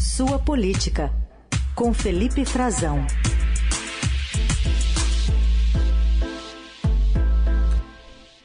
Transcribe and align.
Sua 0.00 0.38
Política, 0.38 1.12
com 1.76 1.92
Felipe 1.92 2.42
Frazão. 2.46 3.06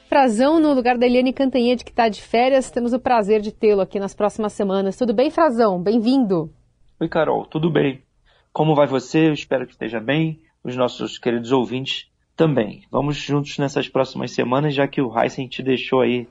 Frazão, 0.10 0.60
no 0.60 0.73
lugar 0.73 0.97
da 0.97 1.05
Eliane 1.05 1.31
Cantanhede, 1.31 1.86
que 1.86 1.91
está 1.91 2.10
de 2.10 2.21
férias, 2.21 2.70
temos 2.70 2.91
o 2.91 2.99
prazer 2.99 3.39
de 3.39 3.54
tê-lo 3.54 3.79
aqui 3.79 4.02
nas 4.02 4.13
próximas 4.13 4.52
semanas. 4.52 4.97
Tudo 4.97 5.13
bem, 5.13 5.31
Frazão? 5.31 5.81
Bem-vindo. 5.81 6.54
Oi, 6.99 7.07
Carol, 7.07 7.45
tudo 7.45 7.71
bem? 7.71 8.03
Como 8.51 8.75
vai 8.75 8.85
você? 8.85 9.29
Eu 9.29 9.33
espero 9.33 9.65
que 9.65 9.71
esteja 9.71 10.01
bem. 10.01 10.41
Os 10.61 10.75
nossos 10.75 11.17
queridos 11.17 11.53
ouvintes 11.53 12.11
também. 12.35 12.83
Vamos 12.91 13.15
juntos 13.15 13.57
nessas 13.59 13.87
próximas 13.87 14.31
semanas, 14.31 14.75
já 14.75 14.89
que 14.89 15.01
o 15.01 15.17
Heisen 15.17 15.47
te 15.47 15.63
deixou 15.63 16.01
aí 16.01 16.27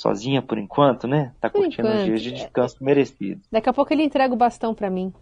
sozinha 0.00 0.42
por 0.42 0.58
enquanto, 0.58 1.06
né? 1.06 1.32
Tá 1.40 1.48
por 1.48 1.62
curtindo 1.62 1.88
enquanto. 1.88 2.00
os 2.00 2.04
dias 2.04 2.22
de 2.22 2.32
descanso 2.32 2.76
merecido. 2.80 3.40
Daqui 3.50 3.68
a 3.68 3.72
pouco 3.72 3.92
ele 3.92 4.02
entrega 4.02 4.32
o 4.32 4.36
bastão 4.36 4.74
para 4.74 4.90
mim. 4.90 5.12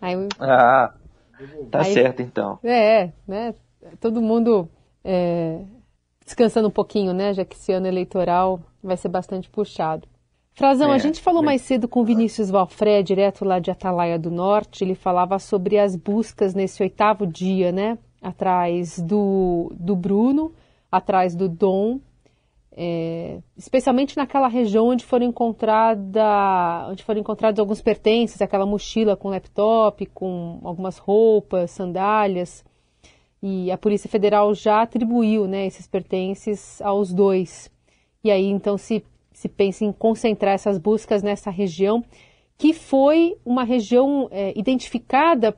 Aí, 0.00 0.14
ah, 0.40 0.94
tá 1.70 1.80
aí, 1.80 1.92
certo 1.92 2.22
então. 2.22 2.58
É, 2.62 3.12
né? 3.26 3.54
Todo 4.00 4.20
mundo 4.20 4.68
é, 5.04 5.60
descansando 6.24 6.68
um 6.68 6.72
pouquinho, 6.72 7.12
né? 7.12 7.32
Já 7.32 7.44
que 7.44 7.56
esse 7.56 7.72
ano 7.72 7.86
eleitoral 7.86 8.60
vai 8.82 8.96
ser 8.96 9.08
bastante 9.08 9.48
puxado. 9.48 10.06
Frazão, 10.52 10.92
é, 10.92 10.96
a 10.96 10.98
gente 10.98 11.20
falou 11.20 11.42
mais 11.42 11.62
cedo 11.62 11.86
com 11.86 12.04
Vinícius 12.04 12.50
Valfré, 12.50 13.02
direto 13.02 13.44
lá 13.44 13.60
de 13.60 13.70
Atalaia 13.70 14.18
do 14.18 14.30
Norte. 14.30 14.82
Ele 14.82 14.94
falava 14.94 15.38
sobre 15.38 15.78
as 15.78 15.94
buscas 15.94 16.52
nesse 16.54 16.82
oitavo 16.82 17.26
dia, 17.26 17.70
né? 17.70 17.96
Atrás 18.20 18.98
do, 18.98 19.72
do 19.78 19.94
Bruno, 19.94 20.52
atrás 20.90 21.36
do 21.36 21.48
Dom 21.48 22.00
é, 22.76 23.40
especialmente 23.56 24.16
naquela 24.16 24.46
região 24.46 24.88
onde 24.88 25.04
foram 25.04 25.26
encontrada, 25.26 26.86
onde 26.88 27.02
foram 27.02 27.20
encontrados 27.20 27.58
alguns 27.58 27.80
pertences, 27.80 28.40
aquela 28.40 28.66
mochila 28.66 29.16
com 29.16 29.30
laptop, 29.30 30.06
com 30.06 30.60
algumas 30.62 30.98
roupas, 30.98 31.70
sandálias. 31.70 32.64
E 33.42 33.70
a 33.70 33.78
Polícia 33.78 34.08
Federal 34.08 34.54
já 34.54 34.82
atribuiu 34.82 35.46
né, 35.46 35.66
esses 35.66 35.86
pertences 35.86 36.80
aos 36.82 37.12
dois. 37.12 37.70
E 38.22 38.30
aí 38.30 38.46
então 38.46 38.76
se, 38.76 39.04
se 39.32 39.48
pensa 39.48 39.84
em 39.84 39.92
concentrar 39.92 40.54
essas 40.54 40.78
buscas 40.78 41.22
nessa 41.22 41.50
região, 41.50 42.04
que 42.56 42.72
foi 42.72 43.36
uma 43.44 43.64
região 43.64 44.28
é, 44.30 44.52
identificada 44.58 45.56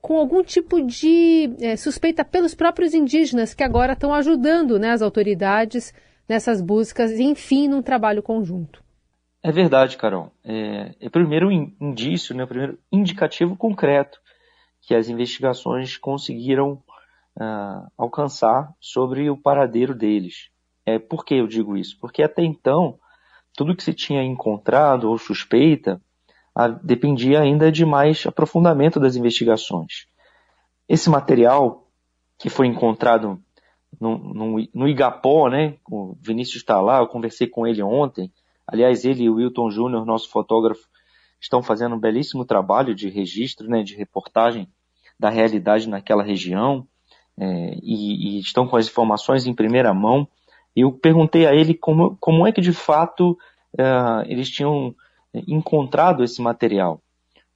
com 0.00 0.16
algum 0.16 0.42
tipo 0.42 0.82
de 0.82 1.50
é, 1.60 1.76
suspeita 1.76 2.24
pelos 2.24 2.54
próprios 2.54 2.92
indígenas, 2.92 3.54
que 3.54 3.62
agora 3.62 3.92
estão 3.92 4.12
ajudando 4.12 4.78
né, 4.78 4.90
as 4.90 5.00
autoridades 5.00 5.94
nessas 6.28 6.60
buscas 6.60 7.12
enfim, 7.12 7.68
num 7.68 7.82
trabalho 7.82 8.22
conjunto. 8.22 8.82
É 9.42 9.50
verdade, 9.50 9.96
Carol. 9.96 10.32
É, 10.44 10.94
é 11.00 11.08
primeiro 11.08 11.50
indício, 11.50 12.34
né, 12.34 12.46
primeiro 12.46 12.78
indicativo 12.92 13.56
concreto 13.56 14.20
que 14.80 14.94
as 14.94 15.08
investigações 15.08 15.96
conseguiram 15.96 16.82
uh, 17.36 17.90
alcançar 17.96 18.72
sobre 18.80 19.30
o 19.30 19.36
paradeiro 19.36 19.94
deles. 19.94 20.50
É, 20.84 20.98
por 20.98 21.24
que 21.24 21.34
eu 21.34 21.46
digo 21.46 21.76
isso? 21.76 21.96
Porque 22.00 22.22
até 22.22 22.42
então, 22.42 22.98
tudo 23.54 23.76
que 23.76 23.82
se 23.82 23.94
tinha 23.94 24.22
encontrado 24.22 25.08
ou 25.08 25.18
suspeita 25.18 26.00
a, 26.54 26.68
dependia 26.68 27.40
ainda 27.40 27.70
de 27.70 27.84
mais 27.84 28.26
aprofundamento 28.26 28.98
das 28.98 29.16
investigações. 29.16 30.06
Esse 30.88 31.08
material 31.08 31.88
que 32.38 32.50
foi 32.50 32.66
encontrado 32.66 33.40
no, 34.00 34.18
no, 34.18 34.68
no 34.74 34.88
Igapó, 34.88 35.48
né? 35.48 35.74
O 35.90 36.16
Vinícius 36.20 36.56
está 36.56 36.80
lá, 36.80 36.98
eu 36.98 37.06
conversei 37.06 37.46
com 37.46 37.66
ele 37.66 37.82
ontem. 37.82 38.30
Aliás, 38.66 39.04
ele 39.04 39.24
e 39.24 39.30
o 39.30 39.34
Wilton 39.34 39.70
Júnior, 39.70 40.06
nosso 40.06 40.28
fotógrafo, 40.28 40.88
estão 41.40 41.62
fazendo 41.62 41.96
um 41.96 41.98
belíssimo 41.98 42.44
trabalho 42.44 42.94
de 42.94 43.08
registro, 43.08 43.68
né, 43.68 43.82
de 43.82 43.96
reportagem 43.96 44.68
da 45.18 45.28
realidade 45.28 45.88
naquela 45.88 46.22
região 46.22 46.86
é, 47.38 47.76
e, 47.82 48.36
e, 48.36 48.40
estão 48.40 48.66
com 48.66 48.76
as 48.76 48.86
informações 48.86 49.46
em 49.46 49.54
primeira 49.54 49.92
mão. 49.92 50.26
Eu 50.74 50.92
perguntei 50.92 51.46
a 51.46 51.54
ele 51.54 51.74
como, 51.74 52.16
como 52.20 52.46
é 52.46 52.52
que 52.52 52.60
de 52.60 52.72
fato 52.72 53.36
é, 53.76 53.84
eles 54.26 54.50
tinham 54.50 54.94
encontrado 55.34 56.22
esse 56.22 56.40
material. 56.40 57.00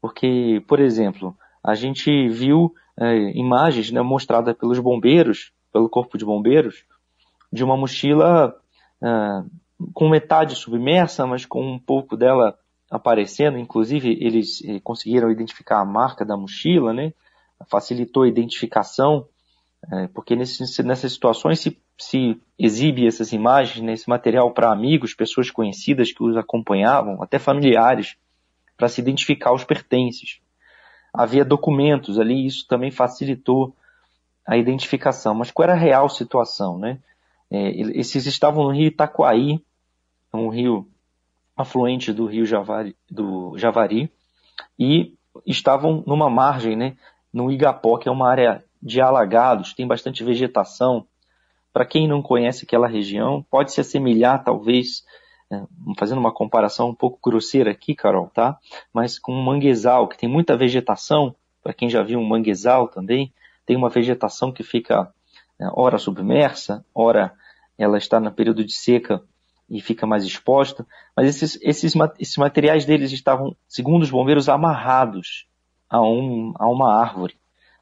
Porque, 0.01 0.63
por 0.67 0.81
exemplo, 0.81 1.37
a 1.63 1.75
gente 1.75 2.29
viu 2.29 2.75
é, 2.99 3.31
imagens 3.39 3.91
né, 3.91 4.01
mostradas 4.03 4.57
pelos 4.57 4.79
bombeiros 4.79 5.53
pelo 5.77 5.91
Corpo 5.91 6.17
de 6.17 6.25
Bombeiros, 6.25 6.87
de 7.53 7.63
uma 7.63 7.77
mochila 7.77 8.57
uh, 9.03 9.51
com 9.93 10.09
metade 10.09 10.57
submersa, 10.57 11.27
mas 11.27 11.45
com 11.45 11.63
um 11.63 11.79
pouco 11.79 12.17
dela 12.17 12.59
aparecendo. 12.91 13.59
Inclusive, 13.59 14.17
eles 14.19 14.65
eh, 14.65 14.81
conseguiram 14.83 15.31
identificar 15.31 15.81
a 15.81 15.85
marca 15.85 16.25
da 16.25 16.35
mochila, 16.35 16.95
né? 16.95 17.13
facilitou 17.69 18.23
a 18.23 18.29
identificação, 18.29 19.29
eh, 19.93 20.09
porque 20.15 20.35
nesse, 20.35 20.83
nessas 20.83 21.13
situações 21.13 21.61
se, 21.61 21.79
se 21.99 22.41
exibe 22.59 23.07
essas 23.07 23.33
imagens, 23.33 23.85
né, 23.85 23.93
esse 23.93 24.09
material 24.09 24.53
para 24.53 24.73
amigos, 24.73 25.13
pessoas 25.13 25.51
conhecidas 25.51 26.11
que 26.11 26.25
os 26.25 26.39
acompanhavam, 26.39 27.23
até 27.23 27.39
familiares, 27.39 28.17
para 28.79 28.89
se 28.89 29.03
identificar 29.03 29.53
os 29.53 29.65
pertences. 29.65 30.41
Havia 31.13 31.45
documentos 31.45 32.19
ali, 32.19 32.47
isso 32.47 32.67
também 32.67 32.91
facilitou 32.91 33.77
a 34.47 34.57
identificação. 34.57 35.35
Mas 35.35 35.51
qual 35.51 35.65
era 35.65 35.73
a 35.75 35.81
real 35.81 36.09
situação, 36.09 36.79
né? 36.79 36.99
É, 37.51 37.71
esses 37.99 38.27
estavam 38.27 38.65
no 38.65 38.73
rio 38.73 38.89
Itacoaí, 38.89 39.61
um 40.33 40.49
rio 40.49 40.89
afluente 41.57 42.13
do 42.13 42.27
rio 42.27 42.45
Javari, 42.45 42.95
do 43.11 43.57
Javari, 43.57 44.11
e 44.79 45.15
estavam 45.47 46.03
numa 46.07 46.29
margem, 46.29 46.77
né, 46.77 46.97
no 47.33 47.51
Igapó, 47.51 47.97
que 47.99 48.09
é 48.09 48.13
uma 48.13 48.29
área 48.29 48.65
de 48.83 49.01
alagados, 49.01 49.73
tem 49.73 49.87
bastante 49.87 50.23
vegetação. 50.23 51.07
Para 51.73 51.87
quem 51.87 52.07
não 52.07 52.23
conhece 52.23 52.65
aquela 52.65 52.87
região, 52.87 53.45
pode 53.51 53.73
se 53.73 53.81
assemelhar, 53.81 54.45
talvez, 54.45 55.05
é, 55.51 55.63
fazendo 55.99 56.19
uma 56.19 56.33
comparação 56.33 56.91
um 56.91 56.95
pouco 56.95 57.19
grosseira 57.23 57.71
aqui, 57.71 57.95
Carol, 57.95 58.29
tá? 58.29 58.59
Mas 58.93 59.19
com 59.19 59.33
um 59.33 59.43
manguezal, 59.43 60.09
que 60.09 60.19
tem 60.19 60.29
muita 60.29 60.57
vegetação, 60.57 61.35
para 61.63 61.73
quem 61.73 61.89
já 61.89 62.03
viu 62.03 62.19
um 62.19 62.27
manguezal 62.27 62.89
também, 62.89 63.33
tem 63.67 63.77
uma 63.77 63.91
vegetação 63.91 64.53
que 64.53 64.63
fica 64.63 65.13
né, 65.59 65.69
ora 65.75 65.99
submersa, 65.99 66.85
ora 66.95 67.33
ela 67.77 67.99
está 67.99 68.19
no 68.21 68.33
período 68.33 68.65
de 68.65 68.73
seca 68.73 69.23
e 69.69 69.81
fica 69.81 70.07
mais 70.07 70.25
exposta, 70.25 70.87
mas 71.17 71.29
esses, 71.29 71.59
esses, 71.61 71.95
esses 72.19 72.37
materiais 72.37 72.85
deles 72.85 73.13
estavam, 73.13 73.55
segundo 73.69 74.03
os 74.03 74.11
bombeiros, 74.11 74.49
amarrados 74.49 75.47
a, 75.91 76.01
um, 76.01 76.55
a 76.57 76.69
uma 76.69 76.95
árvore. 76.95 77.35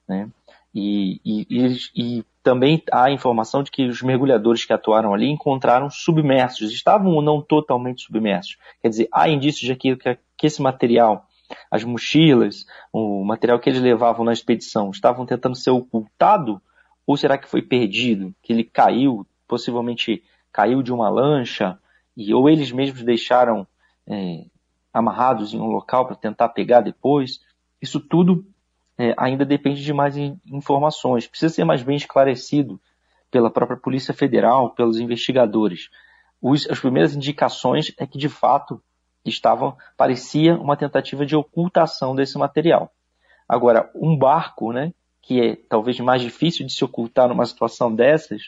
Né? 0.08 0.28
E, 0.74 1.20
e, 1.24 1.46
e, 1.50 1.78
e, 1.94 2.24
também 2.42 2.82
há 2.92 3.10
informação 3.10 3.62
de 3.62 3.70
que 3.70 3.86
os 3.86 4.02
mergulhadores 4.02 4.64
que 4.66 4.72
atuaram 4.72 5.14
ali 5.14 5.30
encontraram 5.30 5.88
submersos, 5.88 6.72
estavam 6.72 7.12
ou 7.12 7.22
não 7.22 7.40
totalmente 7.40 8.02
submersos. 8.02 8.58
Quer 8.82 8.88
dizer, 8.88 9.08
há 9.12 9.28
indícios 9.28 9.66
de 9.66 9.76
que, 9.76 9.96
que 9.96 10.46
esse 10.46 10.60
material 10.60 11.26
as 11.70 11.84
mochilas, 11.84 12.64
o 12.92 13.24
material 13.24 13.58
que 13.58 13.68
eles 13.68 13.80
levavam 13.80 14.24
na 14.24 14.32
expedição, 14.32 14.90
estavam 14.90 15.26
tentando 15.26 15.56
ser 15.56 15.70
ocultado? 15.70 16.60
Ou 17.06 17.16
será 17.16 17.36
que 17.36 17.48
foi 17.48 17.60
perdido? 17.60 18.34
Que 18.42 18.52
ele 18.52 18.64
caiu, 18.64 19.26
possivelmente 19.46 20.22
caiu 20.52 20.82
de 20.82 20.92
uma 20.92 21.08
lancha, 21.08 21.78
e 22.16 22.32
ou 22.32 22.48
eles 22.48 22.70
mesmos 22.72 23.02
deixaram 23.02 23.66
é, 24.06 24.44
amarrados 24.92 25.52
em 25.52 25.60
um 25.60 25.66
local 25.66 26.06
para 26.06 26.16
tentar 26.16 26.48
pegar 26.50 26.80
depois? 26.80 27.40
Isso 27.80 28.00
tudo 28.00 28.46
é, 28.96 29.14
ainda 29.18 29.44
depende 29.44 29.82
de 29.82 29.92
mais 29.92 30.16
informações. 30.16 31.26
Precisa 31.26 31.52
ser 31.52 31.64
mais 31.64 31.82
bem 31.82 31.96
esclarecido 31.96 32.80
pela 33.30 33.50
própria 33.50 33.76
Polícia 33.76 34.14
Federal, 34.14 34.70
pelos 34.70 34.98
investigadores. 35.00 35.90
Os, 36.40 36.68
as 36.70 36.78
primeiras 36.78 37.16
indicações 37.16 37.92
é 37.98 38.06
que, 38.06 38.16
de 38.16 38.28
fato, 38.28 38.80
estavam 39.30 39.76
parecia 39.96 40.54
uma 40.54 40.76
tentativa 40.76 41.24
de 41.24 41.34
ocultação 41.36 42.14
desse 42.14 42.38
material. 42.38 42.92
Agora, 43.48 43.90
um 43.94 44.16
barco, 44.16 44.72
né, 44.72 44.92
que 45.22 45.40
é 45.40 45.56
talvez 45.68 45.98
mais 46.00 46.22
difícil 46.22 46.66
de 46.66 46.72
se 46.72 46.84
ocultar 46.84 47.28
numa 47.28 47.46
situação 47.46 47.94
dessas, 47.94 48.42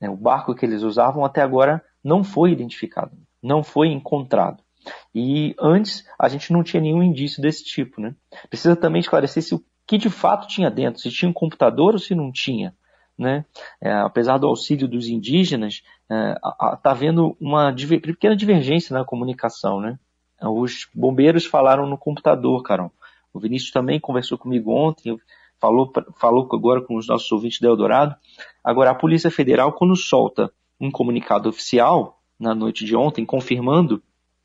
né, 0.00 0.08
o 0.08 0.16
barco 0.16 0.54
que 0.54 0.64
eles 0.66 0.82
usavam 0.82 1.24
até 1.24 1.42
agora 1.42 1.84
não 2.02 2.24
foi 2.24 2.52
identificado, 2.52 3.16
não 3.42 3.62
foi 3.62 3.88
encontrado. 3.88 4.62
E 5.14 5.54
antes 5.60 6.04
a 6.18 6.28
gente 6.28 6.52
não 6.52 6.62
tinha 6.62 6.80
nenhum 6.80 7.02
indício 7.02 7.40
desse 7.40 7.64
tipo, 7.64 8.00
né? 8.00 8.16
Precisa 8.48 8.74
também 8.74 9.00
esclarecer 9.00 9.40
se 9.42 9.54
o 9.54 9.64
que 9.86 9.96
de 9.96 10.10
fato 10.10 10.48
tinha 10.48 10.68
dentro, 10.68 11.00
se 11.00 11.10
tinha 11.10 11.28
um 11.28 11.32
computador 11.32 11.92
ou 11.92 12.00
se 12.00 12.14
não 12.14 12.32
tinha 12.32 12.74
né? 13.22 13.44
É, 13.80 13.92
apesar 13.92 14.36
do 14.38 14.46
auxílio 14.46 14.86
dos 14.86 15.08
indígenas, 15.08 15.82
está 16.04 16.80
é, 16.84 16.88
havendo 16.90 17.36
uma 17.40 17.72
pequena 17.72 18.36
divergência 18.36 18.92
na 18.96 19.04
comunicação, 19.04 19.80
né? 19.80 19.98
Os 20.42 20.88
bombeiros 20.92 21.46
falaram 21.46 21.86
no 21.86 21.96
computador, 21.96 22.62
Carol. 22.62 22.92
O 23.32 23.38
Vinícius 23.38 23.70
também 23.70 24.00
conversou 24.00 24.36
comigo 24.36 24.72
ontem, 24.72 25.16
falou, 25.60 25.90
falou 26.16 26.48
agora 26.52 26.82
com 26.82 26.96
os 26.96 27.06
nossos 27.06 27.30
ouvintes 27.30 27.60
da 27.60 27.68
Eldorado. 27.68 28.16
Agora, 28.62 28.90
a 28.90 28.94
Polícia 28.94 29.30
Federal, 29.30 29.72
quando 29.72 29.96
solta 29.96 30.52
um 30.80 30.90
comunicado 30.90 31.48
oficial, 31.48 32.20
na 32.38 32.54
noite 32.54 32.84
de 32.84 32.96
ontem, 32.96 33.24
confirmando, 33.24 34.02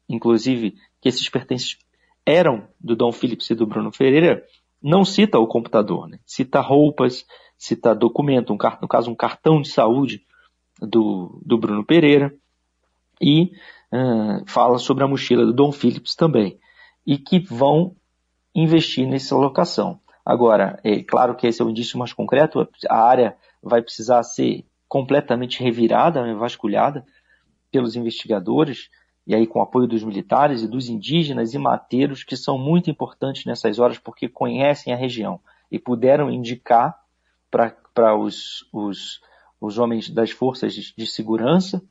inclusive, 0.08 0.76
que 1.02 1.10
esses 1.10 1.28
pertences 1.28 1.80
eram 2.24 2.68
do 2.80 2.96
Dom 2.96 3.12
Phillips 3.12 3.50
e 3.50 3.56
do 3.56 3.66
Bruno 3.66 3.92
Ferreira, 3.92 4.46
não 4.82 5.04
cita 5.04 5.40
o 5.40 5.48
computador, 5.48 6.08
né? 6.08 6.20
cita 6.26 6.62
roupas, 6.62 7.26
cita 7.58 7.96
documento, 7.96 8.54
um, 8.54 8.58
no 8.82 8.88
caso 8.88 9.10
um 9.10 9.16
cartão 9.16 9.62
de 9.62 9.70
saúde 9.70 10.24
do, 10.80 11.42
do 11.46 11.58
Bruno 11.58 11.84
Pereira, 11.84 12.34
e 13.20 13.52
uh, 13.92 14.44
fala 14.46 14.78
sobre 14.78 15.04
a 15.04 15.08
mochila 15.08 15.46
do 15.46 15.54
Dom 15.54 15.72
Phillips 15.72 16.16
também, 16.16 16.60
e 17.06 17.18
que 17.18 17.40
vão 17.40 17.96
investir 18.54 19.08
nessa 19.08 19.36
locação. 19.36 20.00
Agora, 20.26 20.80
é 20.84 21.02
claro 21.02 21.36
que 21.36 21.48
esse 21.48 21.62
é 21.62 21.66
o 21.66 21.70
indício 21.70 21.98
mais 21.98 22.14
concreto, 22.14 22.68
a 22.90 23.02
área 23.02 23.36
vai 23.62 23.82
precisar 23.82 24.22
ser 24.24 24.66
completamente 24.88 25.64
revirada, 25.64 26.24
né, 26.24 26.34
vasculhada 26.34 27.06
pelos 27.72 27.96
investigadores, 27.96 28.90
e 29.26 29.36
aí 29.36 29.46
com 29.46 29.60
o 29.60 29.62
apoio 29.62 29.88
dos 29.88 30.04
militares 30.04 30.64
e 30.64 30.68
dos 30.68 30.90
indígenas 30.90 31.54
e 31.54 31.58
mateiros, 31.58 32.24
que 32.24 32.38
são 32.38 32.58
muito 32.58 32.90
importantes 32.90 33.46
nessas 33.46 33.78
horas 33.78 33.98
porque 33.98 34.30
conhecem 34.30 34.94
a 34.94 34.96
região 34.96 35.40
e 35.70 35.78
puderam 35.78 36.32
indicar 36.32 36.98
para 37.50 38.16
os, 38.18 38.68
os, 38.74 39.22
os 39.60 39.78
homens 39.78 40.10
das 40.10 40.32
forças 40.32 40.74
de, 40.74 40.94
de 40.96 41.08
segurança 41.08 41.82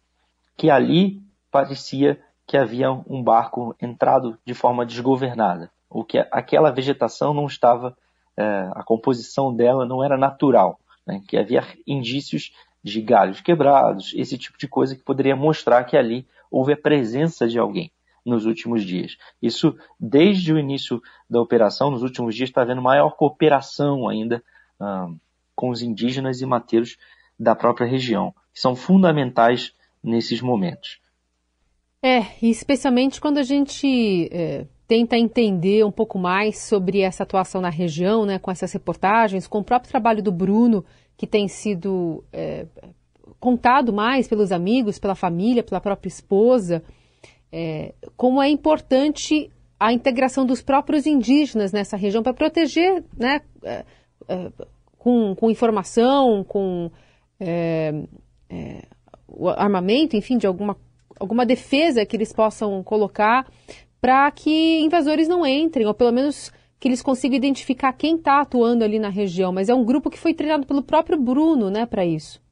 que 0.56 0.70
ali 0.70 1.22
parecia 1.50 2.20
que 2.46 2.56
havia 2.56 2.90
um 2.92 3.22
barco 3.22 3.74
entrado 3.80 4.38
de 4.44 4.54
forma 4.54 4.86
desgovernada, 4.86 5.70
ou 5.90 6.04
que 6.04 6.18
aquela 6.30 6.70
vegetação 6.70 7.34
não 7.34 7.46
estava, 7.46 7.96
é, 8.36 8.70
a 8.72 8.84
composição 8.84 9.54
dela 9.54 9.84
não 9.84 10.02
era 10.02 10.16
natural, 10.16 10.78
né? 11.06 11.20
que 11.26 11.36
havia 11.36 11.64
indícios 11.86 12.52
de 12.82 13.02
galhos 13.02 13.40
quebrados, 13.40 14.14
esse 14.16 14.38
tipo 14.38 14.56
de 14.58 14.68
coisa 14.68 14.94
que 14.94 15.02
poderia 15.02 15.34
mostrar 15.34 15.82
que 15.84 15.96
ali 15.96 16.26
houve 16.50 16.72
a 16.72 16.76
presença 16.76 17.48
de 17.48 17.58
alguém 17.58 17.90
nos 18.24 18.46
últimos 18.46 18.84
dias. 18.84 19.16
Isso, 19.42 19.76
desde 19.98 20.52
o 20.52 20.58
início 20.58 21.02
da 21.28 21.40
operação, 21.40 21.90
nos 21.90 22.02
últimos 22.02 22.34
dias, 22.34 22.48
está 22.48 22.62
havendo 22.62 22.82
maior 22.82 23.10
cooperação 23.16 24.08
ainda 24.08 24.42
ah, 24.78 25.08
com 25.56 25.70
os 25.70 25.82
indígenas 25.82 26.40
e 26.40 26.46
mateiros 26.46 26.96
da 27.38 27.56
própria 27.56 27.86
região, 27.86 28.32
que 28.54 28.60
são 28.60 28.76
fundamentais 28.76 29.72
nesses 30.02 30.40
momentos. 30.40 31.00
É, 32.02 32.24
especialmente 32.40 33.20
quando 33.20 33.38
a 33.38 33.42
gente 33.42 34.28
é, 34.30 34.66
tenta 34.86 35.16
entender 35.16 35.84
um 35.84 35.90
pouco 35.90 36.18
mais 36.18 36.58
sobre 36.58 37.00
essa 37.00 37.24
atuação 37.24 37.60
na 37.60 37.70
região, 37.70 38.24
né, 38.24 38.38
com 38.38 38.50
essas 38.50 38.72
reportagens, 38.72 39.46
com 39.46 39.58
o 39.58 39.64
próprio 39.64 39.90
trabalho 39.90 40.22
do 40.22 40.30
Bruno, 40.30 40.84
que 41.16 41.26
tem 41.26 41.48
sido 41.48 42.22
é, 42.32 42.66
contado 43.40 43.92
mais 43.92 44.28
pelos 44.28 44.52
amigos, 44.52 44.98
pela 44.98 45.14
família, 45.14 45.62
pela 45.62 45.80
própria 45.80 46.08
esposa, 46.08 46.82
é, 47.50 47.94
como 48.16 48.40
é 48.40 48.48
importante 48.48 49.50
a 49.78 49.92
integração 49.92 50.46
dos 50.46 50.62
próprios 50.62 51.06
indígenas 51.06 51.72
nessa 51.72 51.96
região 51.96 52.22
para 52.22 52.34
proteger, 52.34 53.04
né, 53.16 53.40
é, 53.62 53.84
é, 54.28 54.52
com, 55.06 55.36
com, 55.36 55.48
informação, 55.48 56.42
com 56.42 56.90
é, 57.38 57.94
é, 58.50 58.82
armamento, 59.56 60.16
enfim, 60.16 60.36
de 60.36 60.48
alguma, 60.48 60.76
alguma 61.20 61.46
defesa 61.46 62.04
que 62.04 62.16
eles 62.16 62.32
possam 62.32 62.82
colocar 62.82 63.46
para 64.00 64.28
que 64.32 64.80
invasores 64.80 65.28
não 65.28 65.46
entrem, 65.46 65.86
ou 65.86 65.94
pelo 65.94 66.10
menos 66.10 66.50
que 66.80 66.88
eles 66.88 67.02
consigam 67.02 67.36
identificar 67.36 67.92
quem 67.92 68.16
está 68.16 68.40
atuando 68.40 68.82
ali 68.82 68.98
na 68.98 69.08
região, 69.08 69.52
mas 69.52 69.68
é 69.68 69.74
um 69.76 69.84
grupo 69.84 70.10
que 70.10 70.18
foi 70.18 70.34
treinado 70.34 70.66
pelo 70.66 70.82
próprio 70.82 71.16
Bruno, 71.16 71.70
né, 71.70 71.86
para 71.86 72.04
isso. 72.04 72.42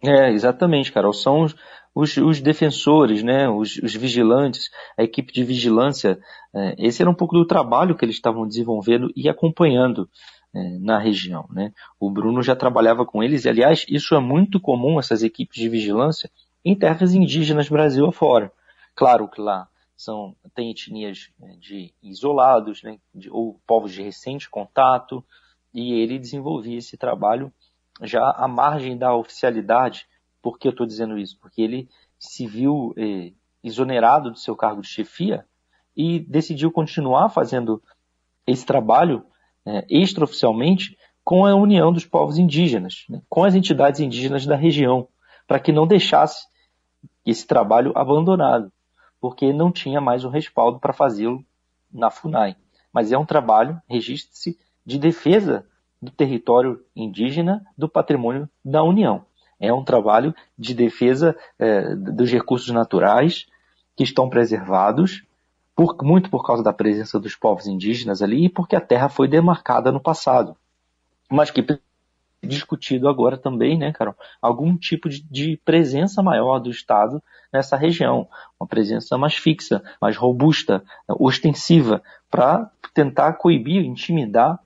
É, 0.00 0.30
exatamente, 0.30 0.92
Carol. 0.92 1.12
São 1.12 1.42
os, 1.42 1.56
os, 1.92 2.16
os 2.16 2.40
defensores, 2.40 3.24
né, 3.24 3.48
os, 3.48 3.76
os, 3.78 3.92
vigilantes, 3.92 4.70
a 4.96 5.02
equipe 5.02 5.32
de 5.32 5.42
vigilância. 5.42 6.16
É, 6.54 6.76
esse 6.78 7.02
era 7.02 7.10
um 7.10 7.14
pouco 7.14 7.36
do 7.36 7.44
trabalho 7.44 7.96
que 7.96 8.04
eles 8.04 8.14
estavam 8.14 8.46
desenvolvendo 8.46 9.10
e 9.16 9.28
acompanhando 9.28 10.08
na 10.52 10.98
região. 10.98 11.46
Né? 11.50 11.72
O 11.98 12.10
Bruno 12.10 12.42
já 12.42 12.54
trabalhava 12.54 13.04
com 13.04 13.22
eles, 13.22 13.44
e 13.44 13.48
aliás, 13.48 13.84
isso 13.88 14.14
é 14.14 14.20
muito 14.20 14.60
comum, 14.60 14.98
essas 14.98 15.22
equipes 15.22 15.60
de 15.60 15.68
vigilância, 15.68 16.30
em 16.64 16.74
terras 16.74 17.14
indígenas 17.14 17.68
Brasil 17.68 18.06
afora. 18.06 18.52
Claro 18.94 19.28
que 19.28 19.40
lá 19.40 19.68
são, 19.96 20.34
tem 20.54 20.70
etnias 20.70 21.30
né, 21.38 21.56
de 21.58 21.92
isolados, 22.02 22.82
né, 22.82 22.98
de, 23.14 23.30
ou 23.30 23.60
povos 23.66 23.92
de 23.92 24.02
recente 24.02 24.50
contato, 24.50 25.24
e 25.72 25.94
ele 25.94 26.18
desenvolvia 26.18 26.78
esse 26.78 26.96
trabalho 26.96 27.52
já 28.02 28.30
à 28.30 28.46
margem 28.48 28.96
da 28.96 29.14
oficialidade. 29.14 30.06
Por 30.42 30.58
que 30.58 30.68
eu 30.68 30.72
estou 30.72 30.86
dizendo 30.86 31.16
isso? 31.16 31.38
Porque 31.40 31.62
ele 31.62 31.88
se 32.18 32.46
viu 32.46 32.92
eh, 32.96 33.32
exonerado 33.62 34.30
do 34.30 34.38
seu 34.38 34.56
cargo 34.56 34.82
de 34.82 34.88
chefia 34.88 35.46
e 35.96 36.20
decidiu 36.20 36.70
continuar 36.70 37.28
fazendo 37.28 37.82
esse 38.46 38.66
trabalho 38.66 39.24
eh, 39.66 39.84
extraoficialmente 39.88 40.96
com 41.24 41.46
a 41.46 41.54
união 41.54 41.92
dos 41.92 42.04
povos 42.04 42.38
indígenas, 42.38 43.04
né, 43.08 43.20
com 43.28 43.44
as 43.44 43.54
entidades 43.54 44.00
indígenas 44.00 44.44
da 44.44 44.56
região, 44.56 45.06
para 45.46 45.60
que 45.60 45.72
não 45.72 45.86
deixasse 45.86 46.46
esse 47.24 47.46
trabalho 47.46 47.92
abandonado 47.94 48.72
porque 49.22 49.52
não 49.52 49.70
tinha 49.70 50.00
mais 50.00 50.24
o 50.24 50.28
respaldo 50.28 50.80
para 50.80 50.92
fazê-lo 50.92 51.44
na 51.92 52.10
FUNAI. 52.10 52.56
Mas 52.92 53.12
é 53.12 53.16
um 53.16 53.24
trabalho, 53.24 53.80
registre-se, 53.88 54.58
de 54.84 54.98
defesa 54.98 55.64
do 56.02 56.10
território 56.10 56.84
indígena, 56.94 57.64
do 57.78 57.88
patrimônio 57.88 58.50
da 58.64 58.82
União. 58.82 59.24
É 59.60 59.72
um 59.72 59.84
trabalho 59.84 60.34
de 60.58 60.74
defesa 60.74 61.36
é, 61.56 61.94
dos 61.94 62.32
recursos 62.32 62.68
naturais 62.70 63.46
que 63.96 64.02
estão 64.02 64.28
preservados, 64.28 65.22
por, 65.74 65.96
muito 66.02 66.30
por 66.30 66.44
causa 66.44 66.62
da 66.62 66.72
presença 66.72 67.18
dos 67.18 67.34
povos 67.34 67.66
indígenas 67.66 68.22
ali 68.22 68.46
e 68.46 68.48
porque 68.48 68.76
a 68.76 68.80
terra 68.80 69.08
foi 69.08 69.28
demarcada 69.28 69.90
no 69.90 70.00
passado, 70.00 70.56
mas 71.30 71.50
que 71.50 71.62
discutido 72.42 73.08
agora 73.08 73.36
também, 73.36 73.78
né, 73.78 73.92
Carol, 73.92 74.16
algum 74.40 74.76
tipo 74.76 75.08
de, 75.08 75.22
de, 75.30 75.60
presença 75.64 76.22
maior 76.22 76.58
do 76.58 76.70
Estado 76.70 77.22
nessa 77.52 77.76
região, 77.76 78.28
uma 78.58 78.66
presença 78.66 79.16
mais 79.16 79.34
fixa, 79.34 79.82
mais 80.00 80.16
robusta, 80.16 80.82
ostensiva, 81.08 82.02
para 82.28 82.70
tentar 82.92 83.34
coibir, 83.34 83.84
intimidar 83.84 84.58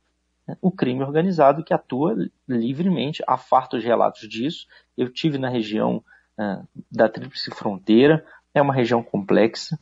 né, 0.46 0.56
o 0.62 0.70
crime 0.70 1.02
organizado 1.02 1.62
que 1.62 1.74
atua 1.74 2.16
livremente. 2.48 3.22
Há 3.26 3.36
fartos 3.36 3.84
relatos 3.84 4.28
disso. 4.28 4.66
Eu 4.96 5.12
tive 5.12 5.36
na 5.36 5.48
região 5.48 6.02
uh, 6.38 6.66
da 6.90 7.08
Tríplice 7.08 7.50
Fronteira, 7.50 8.24
é 8.54 8.62
uma 8.62 8.74
região 8.74 9.02
complexa. 9.02 9.78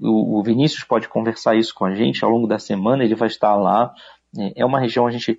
Uh, 0.00 0.38
o 0.38 0.42
Vinícius 0.42 0.84
pode 0.84 1.08
conversar 1.08 1.54
isso 1.54 1.74
com 1.74 1.84
a 1.84 1.94
gente 1.94 2.24
ao 2.24 2.30
longo 2.30 2.46
da 2.46 2.58
semana, 2.58 3.04
ele 3.04 3.14
vai 3.14 3.28
estar 3.28 3.54
lá. 3.54 3.92
É, 4.38 4.62
é 4.62 4.64
uma 4.64 4.80
região 4.80 5.06
a 5.06 5.10
gente 5.10 5.38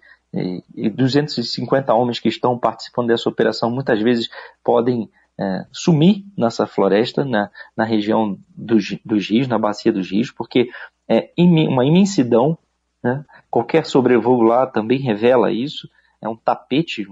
e 0.76 0.90
250 0.90 1.94
homens 1.94 2.20
que 2.20 2.28
estão 2.28 2.58
participando 2.58 3.10
dessa 3.10 3.30
operação 3.30 3.70
muitas 3.70 4.02
vezes 4.02 4.30
podem 4.64 5.08
é, 5.40 5.66
sumir 5.72 6.24
nessa 6.36 6.66
floresta, 6.66 7.24
na, 7.24 7.52
na 7.78 7.84
região 7.84 8.38
dos, 8.50 8.98
dos, 9.06 9.30
rios, 9.30 9.48
na 9.48 9.60
bacia 9.60 9.92
dos 9.92 10.10
rios, 10.10 10.32
porque 10.32 10.70
é 11.08 11.32
uma 11.38 11.86
imensidão. 11.86 12.58
Né? 13.04 13.24
Qualquer 13.50 13.86
sobrevoo 13.86 14.42
lá 14.42 14.66
também 14.66 15.00
revela 15.00 15.52
isso. 15.52 15.88
É 16.22 16.28
um 16.28 16.36
tapete, 16.36 17.06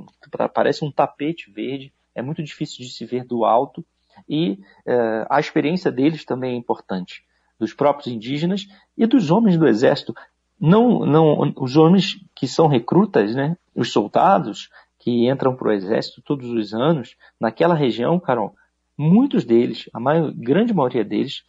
parece 0.53 0.83
um 0.85 0.91
tapete 0.91 1.51
verde, 1.51 1.93
é 2.15 2.21
muito 2.21 2.41
difícil 2.41 2.85
de 2.85 2.91
se 2.91 3.05
ver 3.05 3.25
do 3.25 3.43
alto 3.43 3.85
e 4.27 4.59
é, 4.85 5.25
a 5.29 5.39
experiência 5.39 5.91
deles 5.91 6.25
também 6.25 6.53
é 6.53 6.57
importante, 6.57 7.23
dos 7.59 7.73
próprios 7.73 8.07
indígenas 8.07 8.67
e 8.97 9.05
dos 9.05 9.29
homens 9.29 9.57
do 9.57 9.67
exército 9.67 10.13
não, 10.59 11.05
não, 11.05 11.53
os 11.57 11.75
homens 11.75 12.23
que 12.35 12.47
são 12.47 12.67
recrutas, 12.67 13.33
né, 13.33 13.57
os 13.75 13.91
soldados 13.91 14.69
que 14.99 15.27
entram 15.27 15.55
para 15.55 15.69
o 15.69 15.71
exército 15.71 16.21
todos 16.21 16.47
os 16.51 16.73
anos, 16.73 17.15
naquela 17.39 17.73
região, 17.73 18.19
Carol, 18.19 18.53
muitos 18.95 19.43
deles, 19.43 19.89
a 19.91 19.99
maior, 19.99 20.31
grande 20.31 20.71
maioria 20.71 21.03
deles, 21.03 21.43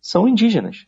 são 0.00 0.26
indígenas. 0.26 0.86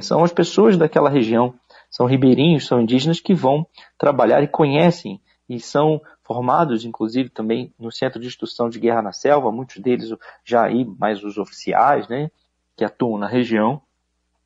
São 0.00 0.22
as 0.22 0.32
pessoas 0.32 0.76
daquela 0.76 1.10
região, 1.10 1.54
são 1.90 2.06
ribeirinhos, 2.06 2.66
são 2.66 2.80
indígenas 2.80 3.20
que 3.20 3.34
vão 3.34 3.66
trabalhar 3.98 4.42
e 4.42 4.48
conhecem 4.48 5.20
e 5.54 5.60
são 5.60 6.00
formados, 6.22 6.84
inclusive, 6.84 7.28
também 7.28 7.74
no 7.78 7.92
Centro 7.92 8.18
de 8.18 8.26
Instrução 8.26 8.70
de 8.70 8.80
Guerra 8.80 9.02
na 9.02 9.12
Selva, 9.12 9.52
muitos 9.52 9.76
deles 9.76 10.10
já 10.42 10.64
aí, 10.64 10.84
mais 10.98 11.22
os 11.22 11.36
oficiais, 11.36 12.08
né, 12.08 12.30
que 12.74 12.84
atuam 12.84 13.18
na 13.18 13.26
região 13.26 13.82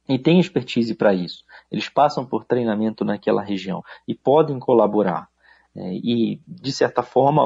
e 0.09 0.19
têm 0.19 0.41
expertise 0.41 0.95
para 0.95 1.15
isso. 1.15 1.45
Eles 1.71 1.89
passam 1.89 2.27
por 2.27 2.45
treinamento 2.45 3.05
naquela 3.05 3.43
região 3.43 3.85
e 4.07 4.15
podem 4.15 4.59
colaborar. 4.59 5.29
É, 5.77 5.93
e, 5.93 6.41
de 6.47 6.73
certa 6.73 7.03
forma, 7.03 7.43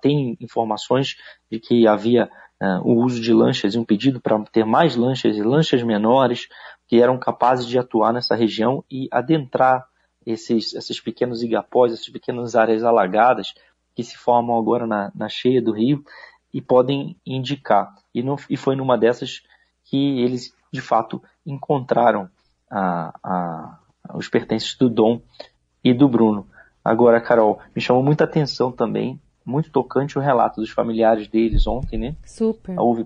tem 0.00 0.36
informações 0.40 1.16
de 1.50 1.60
que 1.60 1.86
havia 1.86 2.28
uh, 2.60 2.80
o 2.82 3.04
uso 3.04 3.20
de 3.20 3.32
lanchas 3.32 3.74
e 3.74 3.78
um 3.78 3.84
pedido 3.84 4.20
para 4.20 4.42
ter 4.44 4.64
mais 4.64 4.96
lanchas 4.96 5.36
e 5.36 5.42
lanchas 5.42 5.82
menores 5.82 6.48
que 6.86 7.00
eram 7.00 7.18
capazes 7.18 7.66
de 7.66 7.78
atuar 7.78 8.12
nessa 8.12 8.34
região 8.34 8.82
e 8.90 9.06
adentrar 9.12 9.86
esses, 10.28 10.74
esses 10.74 11.00
pequenos 11.00 11.42
igapós, 11.42 11.90
essas 11.90 12.08
pequenas 12.10 12.54
áreas 12.54 12.84
alagadas 12.84 13.54
que 13.94 14.04
se 14.04 14.16
formam 14.16 14.58
agora 14.58 14.86
na, 14.86 15.10
na 15.14 15.28
cheia 15.28 15.62
do 15.62 15.72
rio 15.72 16.04
e 16.52 16.60
podem 16.60 17.16
indicar. 17.24 17.94
E, 18.14 18.22
não, 18.22 18.36
e 18.48 18.56
foi 18.56 18.76
numa 18.76 18.98
dessas 18.98 19.42
que 19.84 20.20
eles 20.20 20.54
de 20.70 20.82
fato 20.82 21.22
encontraram 21.46 22.28
a, 22.70 23.18
a, 23.24 23.78
os 24.14 24.28
pertences 24.28 24.76
do 24.76 24.90
Dom 24.90 25.22
e 25.82 25.94
do 25.94 26.08
Bruno. 26.08 26.46
Agora, 26.84 27.22
Carol, 27.22 27.58
me 27.74 27.80
chamou 27.80 28.02
muita 28.02 28.24
atenção 28.24 28.70
também, 28.70 29.18
muito 29.44 29.70
tocante 29.70 30.18
o 30.18 30.20
relato 30.20 30.60
dos 30.60 30.70
familiares 30.70 31.26
deles 31.26 31.66
ontem, 31.66 31.98
né? 31.98 32.16
Super. 32.26 32.78
Houve, 32.78 33.04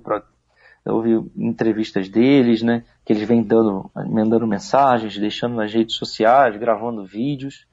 houve 0.85 1.31
entrevistas 1.37 2.09
deles, 2.09 2.63
né? 2.63 2.85
Que 3.05 3.13
eles 3.13 3.27
vêm 3.27 3.43
dando, 3.43 3.91
mandando 3.95 4.47
mensagens, 4.47 5.17
deixando 5.17 5.57
nas 5.57 5.73
redes 5.73 5.97
sociais, 5.97 6.57
gravando 6.57 7.05
vídeos 7.05 7.67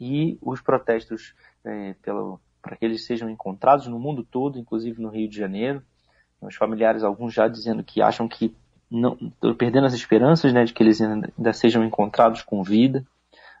e 0.00 0.38
os 0.40 0.60
protestos 0.60 1.34
é, 1.64 1.94
para 2.62 2.76
que 2.76 2.84
eles 2.84 3.04
sejam 3.04 3.28
encontrados 3.28 3.86
no 3.86 3.98
mundo 3.98 4.24
todo, 4.24 4.58
inclusive 4.58 5.00
no 5.00 5.08
Rio 5.08 5.28
de 5.28 5.36
Janeiro. 5.36 5.82
Os 6.40 6.54
familiares, 6.54 7.02
alguns 7.02 7.32
já 7.32 7.48
dizendo 7.48 7.82
que 7.82 8.00
acham 8.00 8.28
que 8.28 8.54
não, 8.90 9.16
perdendo 9.58 9.86
as 9.86 9.94
esperanças 9.94 10.52
né, 10.52 10.64
de 10.64 10.72
que 10.72 10.82
eles 10.82 11.00
ainda 11.00 11.52
sejam 11.52 11.84
encontrados 11.84 12.42
com 12.42 12.62
vida. 12.62 13.04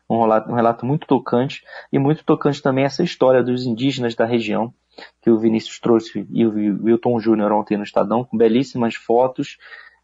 Um 0.08 0.20
relato, 0.20 0.50
um 0.50 0.54
relato, 0.54 0.86
muito 0.86 1.06
tocante 1.06 1.64
e 1.92 1.98
muito 1.98 2.24
tocante 2.24 2.62
também 2.62 2.84
essa 2.84 3.02
história 3.02 3.42
dos 3.42 3.66
indígenas 3.66 4.14
da 4.14 4.24
região 4.24 4.72
que 5.20 5.30
o 5.30 5.38
Vinícius 5.38 5.78
trouxe 5.78 6.26
e 6.30 6.46
o 6.46 6.84
Wilton 6.84 7.18
Júnior 7.20 7.52
ontem 7.52 7.76
no 7.76 7.84
Estadão 7.84 8.24
com 8.24 8.36
belíssimas 8.36 8.94
fotos. 8.94 9.58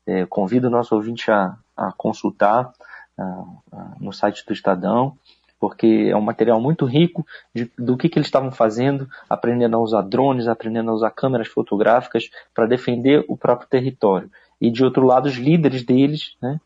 É, 0.05 0.27
convido 0.27 0.67
o 0.67 0.71
nosso 0.71 0.95
ouvinte 0.95 1.31
a, 1.31 1.57
a 1.77 1.93
consultar 1.93 2.73
a, 3.17 3.23
a, 3.73 3.95
no 4.01 4.13
site 4.13 4.45
do 4.45 4.53
Estadão 4.53 5.17
porque 5.63 6.09
é 6.11 6.17
um 6.17 6.21
material 6.21 6.61
muito 6.61 6.85
rico 6.85 7.25
de, 7.55 7.71
do 7.79 7.97
que, 7.97 8.09
que 8.09 8.19
eles 8.19 8.27
estavam 8.27 8.51
fazendo, 8.51 9.09
aprendendo 9.31 9.77
a 9.77 9.79
usar 9.79 10.03
drones, 10.03 10.49
aprendendo 10.49 10.91
a 10.91 10.95
usar 10.95 11.13
câmeras 11.13 11.47
fotográficas 11.47 12.29
para 12.53 12.67
defender 12.67 13.25
o 13.29 13.37
próprio 13.37 13.69
território. 13.69 14.29
E 14.61 14.73
de 14.73 14.83
outro 14.83 15.07
lado, 15.07 15.27
os 15.27 15.37
líderes 15.37 15.85
deles, 15.85 16.37
né, 16.43 16.61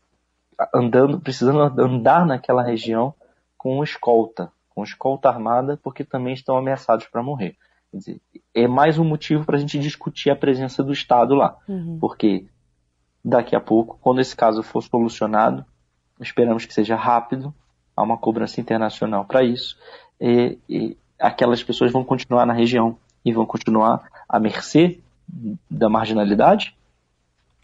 andando, 0.73 1.19
precisando 1.19 1.61
andar 1.79 2.25
naquela 2.25 2.63
região 2.63 3.13
com 3.55 3.83
escolta, 3.83 4.51
com 4.73 4.83
escolta 4.83 5.29
armada, 5.29 5.79
porque 5.83 6.03
também 6.03 6.33
estão 6.33 6.57
ameaçados 6.57 7.05
para 7.05 7.21
morrer. 7.21 7.55
Dizer, 7.93 8.21
é 8.53 8.67
mais 8.67 8.99
um 8.99 9.03
motivo 9.03 9.45
para 9.45 9.57
a 9.57 9.59
gente 9.59 9.79
discutir 9.79 10.29
a 10.29 10.35
presença 10.35 10.83
do 10.83 10.91
Estado 10.91 11.33
lá, 11.35 11.57
uhum. 11.67 11.97
porque 11.99 12.45
daqui 13.23 13.55
a 13.55 13.59
pouco, 13.59 13.97
quando 14.01 14.19
esse 14.19 14.35
caso 14.35 14.61
for 14.61 14.81
solucionado, 14.81 15.65
esperamos 16.19 16.65
que 16.65 16.73
seja 16.73 16.95
rápido, 16.95 17.53
há 17.95 18.03
uma 18.03 18.17
cobrança 18.17 18.59
internacional 18.59 19.25
para 19.25 19.43
isso, 19.43 19.77
e, 20.19 20.57
e 20.67 20.97
aquelas 21.19 21.63
pessoas 21.63 21.91
vão 21.91 22.03
continuar 22.03 22.45
na 22.45 22.53
região 22.53 22.97
e 23.23 23.31
vão 23.31 23.45
continuar 23.45 24.09
à 24.27 24.39
mercê 24.39 24.99
da 25.69 25.89
marginalidade? 25.89 26.75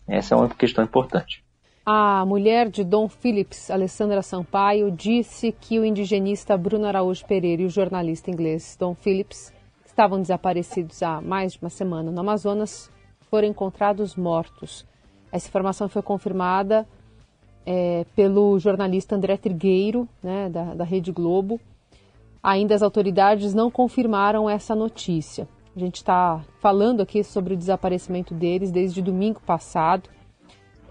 Essa 0.07 0.35
é 0.35 0.37
uma 0.37 0.49
questão 0.49 0.83
importante. 0.83 1.43
A 1.85 2.25
mulher 2.25 2.69
de 2.69 2.83
Dom 2.83 3.09
Phillips, 3.09 3.69
Alessandra 3.69 4.21
Sampaio, 4.21 4.89
disse 4.89 5.51
que 5.51 5.79
o 5.79 5.85
indigenista 5.85 6.57
Bruno 6.57 6.85
Araújo 6.85 7.25
Pereira 7.25 7.61
e 7.61 7.65
o 7.65 7.69
jornalista 7.69 8.31
inglês 8.31 8.77
Dom 8.79 8.95
Phillips 8.95 9.51
estavam 9.93 10.19
desaparecidos 10.19 11.03
há 11.03 11.21
mais 11.21 11.53
de 11.53 11.59
uma 11.62 11.69
semana 11.69 12.12
no 12.12 12.19
Amazonas, 12.19 12.91
foram 13.29 13.47
encontrados 13.47 14.15
mortos. 14.15 14.85
Essa 15.31 15.47
informação 15.47 15.88
foi 15.88 16.01
confirmada 16.01 16.88
é, 17.65 18.03
pelo 18.15 18.57
jornalista 18.59 19.15
André 19.15 19.38
Trigueiro, 19.38 20.09
né, 20.21 20.50
da, 20.50 20.73
da 20.73 20.83
Rede 20.83 21.12
Globo. 21.12 21.59
Ainda 22.41 22.73
as 22.73 22.81
autoridades 22.81 23.53
não 23.53 23.69
confirmaram 23.69 24.50
essa 24.50 24.75
notícia. 24.75 25.47
A 25.75 25.79
gente 25.79 25.97
está 25.97 26.41
falando 26.59 27.01
aqui 27.01 27.23
sobre 27.23 27.53
o 27.53 27.57
desaparecimento 27.57 28.33
deles 28.33 28.71
desde 28.71 29.01
domingo 29.01 29.41
passado, 29.41 30.09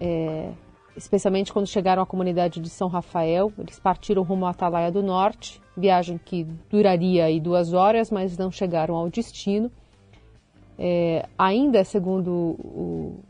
é, 0.01 0.53
especialmente 0.97 1.53
quando 1.53 1.67
chegaram 1.67 2.03
à 2.03 2.07
comunidade 2.07 2.61
de 2.61 2.69
São 2.69 2.89
Rafael. 2.89 3.53
Eles 3.59 3.79
partiram 3.79 4.23
rumo 4.23 4.47
à 4.47 4.51
Atalaia 4.51 4.91
do 4.91 5.03
Norte, 5.03 5.61
viagem 5.77 6.21
que 6.23 6.45
duraria 6.71 7.25
aí 7.25 7.41
duas 7.41 7.73
horas, 7.73 8.11
mas 8.11 8.37
não 8.37 8.51
chegaram 8.51 8.95
ao 8.95 9.09
destino. 9.09 9.71
É, 10.79 11.27
ainda 11.39 11.85
segundo 11.85 12.31
o, 12.31 13.21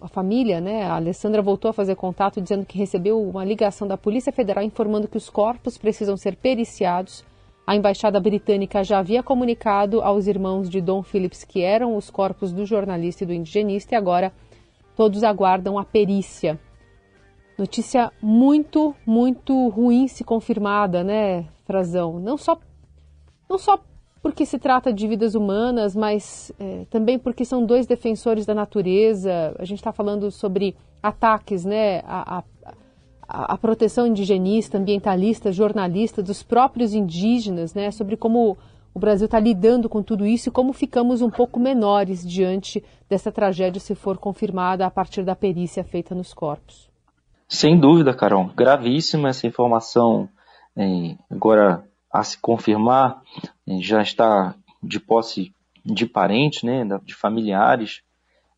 a 0.00 0.08
família, 0.08 0.60
né, 0.60 0.84
a 0.84 0.96
Alessandra 0.96 1.42
voltou 1.42 1.68
a 1.68 1.72
fazer 1.72 1.94
contato 1.94 2.40
dizendo 2.40 2.64
que 2.64 2.78
recebeu 2.78 3.22
uma 3.22 3.44
ligação 3.44 3.86
da 3.86 3.96
Polícia 3.96 4.32
Federal 4.32 4.64
informando 4.64 5.08
que 5.08 5.16
os 5.16 5.28
corpos 5.28 5.76
precisam 5.76 6.16
ser 6.16 6.36
periciados. 6.36 7.24
A 7.66 7.76
embaixada 7.76 8.18
britânica 8.18 8.82
já 8.82 8.98
havia 8.98 9.22
comunicado 9.22 10.00
aos 10.00 10.26
irmãos 10.26 10.68
de 10.68 10.80
Dom 10.80 11.02
Phillips 11.02 11.44
que 11.44 11.62
eram 11.62 11.96
os 11.96 12.10
corpos 12.10 12.52
do 12.52 12.66
jornalista 12.66 13.22
e 13.22 13.26
do 13.26 13.32
indigenista 13.32 13.94
e 13.94 13.96
agora 13.96 14.32
todos 14.96 15.22
aguardam 15.22 15.78
a 15.78 15.84
perícia. 15.84 16.58
Notícia 17.60 18.10
muito, 18.22 18.96
muito 19.04 19.68
ruim 19.68 20.08
se 20.08 20.24
confirmada, 20.24 21.04
né, 21.04 21.44
Frazão? 21.66 22.18
Não 22.18 22.38
só 22.38 22.58
não 23.46 23.58
só 23.58 23.78
porque 24.22 24.46
se 24.46 24.58
trata 24.58 24.90
de 24.90 25.06
vidas 25.06 25.34
humanas, 25.34 25.94
mas 25.94 26.50
é, 26.58 26.86
também 26.88 27.18
porque 27.18 27.44
são 27.44 27.66
dois 27.66 27.86
defensores 27.86 28.46
da 28.46 28.54
natureza. 28.54 29.54
A 29.58 29.66
gente 29.66 29.76
está 29.76 29.92
falando 29.92 30.30
sobre 30.30 30.74
ataques, 31.02 31.66
né, 31.66 31.98
a, 32.06 32.38
a, 33.28 33.52
a, 33.52 33.58
proteção 33.58 34.06
indigenista, 34.06 34.78
ambientalista, 34.78 35.52
jornalista, 35.52 36.22
dos 36.22 36.42
próprios 36.42 36.94
indígenas, 36.94 37.74
né, 37.74 37.90
sobre 37.90 38.16
como 38.16 38.56
o 38.94 38.98
Brasil 38.98 39.26
está 39.26 39.38
lidando 39.38 39.86
com 39.86 40.02
tudo 40.02 40.24
isso 40.24 40.48
e 40.48 40.52
como 40.52 40.72
ficamos 40.72 41.20
um 41.20 41.28
pouco 41.28 41.60
menores 41.60 42.26
diante 42.26 42.82
dessa 43.06 43.30
tragédia 43.30 43.78
se 43.78 43.94
for 43.94 44.16
confirmada 44.16 44.86
a 44.86 44.90
partir 44.90 45.24
da 45.24 45.36
perícia 45.36 45.84
feita 45.84 46.14
nos 46.14 46.32
corpos. 46.32 46.89
Sem 47.52 47.76
dúvida, 47.76 48.14
Carol. 48.14 48.46
Gravíssima 48.54 49.28
essa 49.28 49.44
informação. 49.44 50.28
agora, 51.28 51.84
a 52.10 52.22
se 52.22 52.38
confirmar, 52.38 53.20
já 53.80 54.00
está 54.00 54.54
de 54.80 55.00
posse 55.00 55.52
de 55.84 56.06
parentes, 56.06 56.62
né, 56.62 56.86
de 57.02 57.12
familiares 57.12 58.02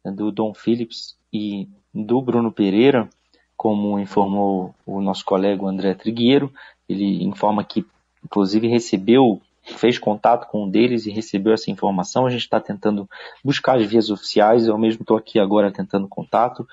né, 0.05 0.13
do 0.13 0.31
Dom 0.31 0.53
Phillips 0.53 1.17
e 1.33 1.67
do 1.93 2.21
Bruno 2.21 2.53
Pereira, 2.53 3.09
como 3.57 3.99
informou 3.99 4.75
o 4.85 5.01
nosso 5.01 5.25
colega 5.25 5.65
André 5.65 5.95
Trigueiro. 5.95 6.53
Ele 6.87 7.25
informa 7.25 7.65
que, 7.65 7.87
inclusive, 8.23 8.69
recebeu, 8.69 9.41
fez 9.63 9.99
contato 9.99 10.51
com 10.51 10.65
um 10.65 10.71
deles 10.71 11.07
e 11.07 11.11
recebeu 11.11 11.55
essa 11.55 11.71
informação. 11.71 12.27
A 12.27 12.31
gente 12.31 12.43
está 12.43 12.61
tentando 12.61 13.09
buscar 13.43 13.79
as 13.79 13.87
vias 13.87 14.11
oficiais. 14.11 14.67
Eu 14.67 14.77
mesmo 14.77 15.01
estou 15.01 15.17
aqui 15.17 15.39
agora 15.39 15.73
tentando 15.73 16.07
contato 16.07 16.69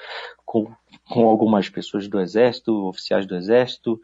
com, 0.46 0.70
com 1.10 1.28
algumas 1.28 1.68
pessoas 1.68 2.08
do 2.08 2.20
Exército, 2.20 2.88
oficiais 2.88 3.26
do 3.26 3.36
Exército, 3.36 4.00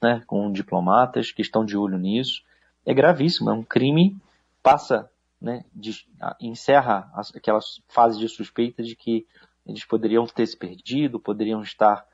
né, 0.00 0.22
com 0.26 0.52
diplomatas 0.52 1.32
que 1.32 1.40
estão 1.40 1.64
de 1.64 1.76
olho 1.76 1.98
nisso. 1.98 2.42
É 2.84 2.92
gravíssimo, 2.92 3.50
é 3.50 3.54
um 3.54 3.62
crime, 3.62 4.16
passa, 4.62 5.10
né, 5.40 5.64
de, 5.74 6.06
encerra 6.40 7.10
aquela 7.34 7.60
fase 7.88 8.18
de 8.18 8.28
suspeita 8.28 8.82
de 8.82 8.94
que 8.94 9.26
eles 9.66 9.84
poderiam 9.84 10.26
ter 10.26 10.46
se 10.46 10.56
perdido, 10.56 11.18
poderiam 11.18 11.62
estar 11.62 12.04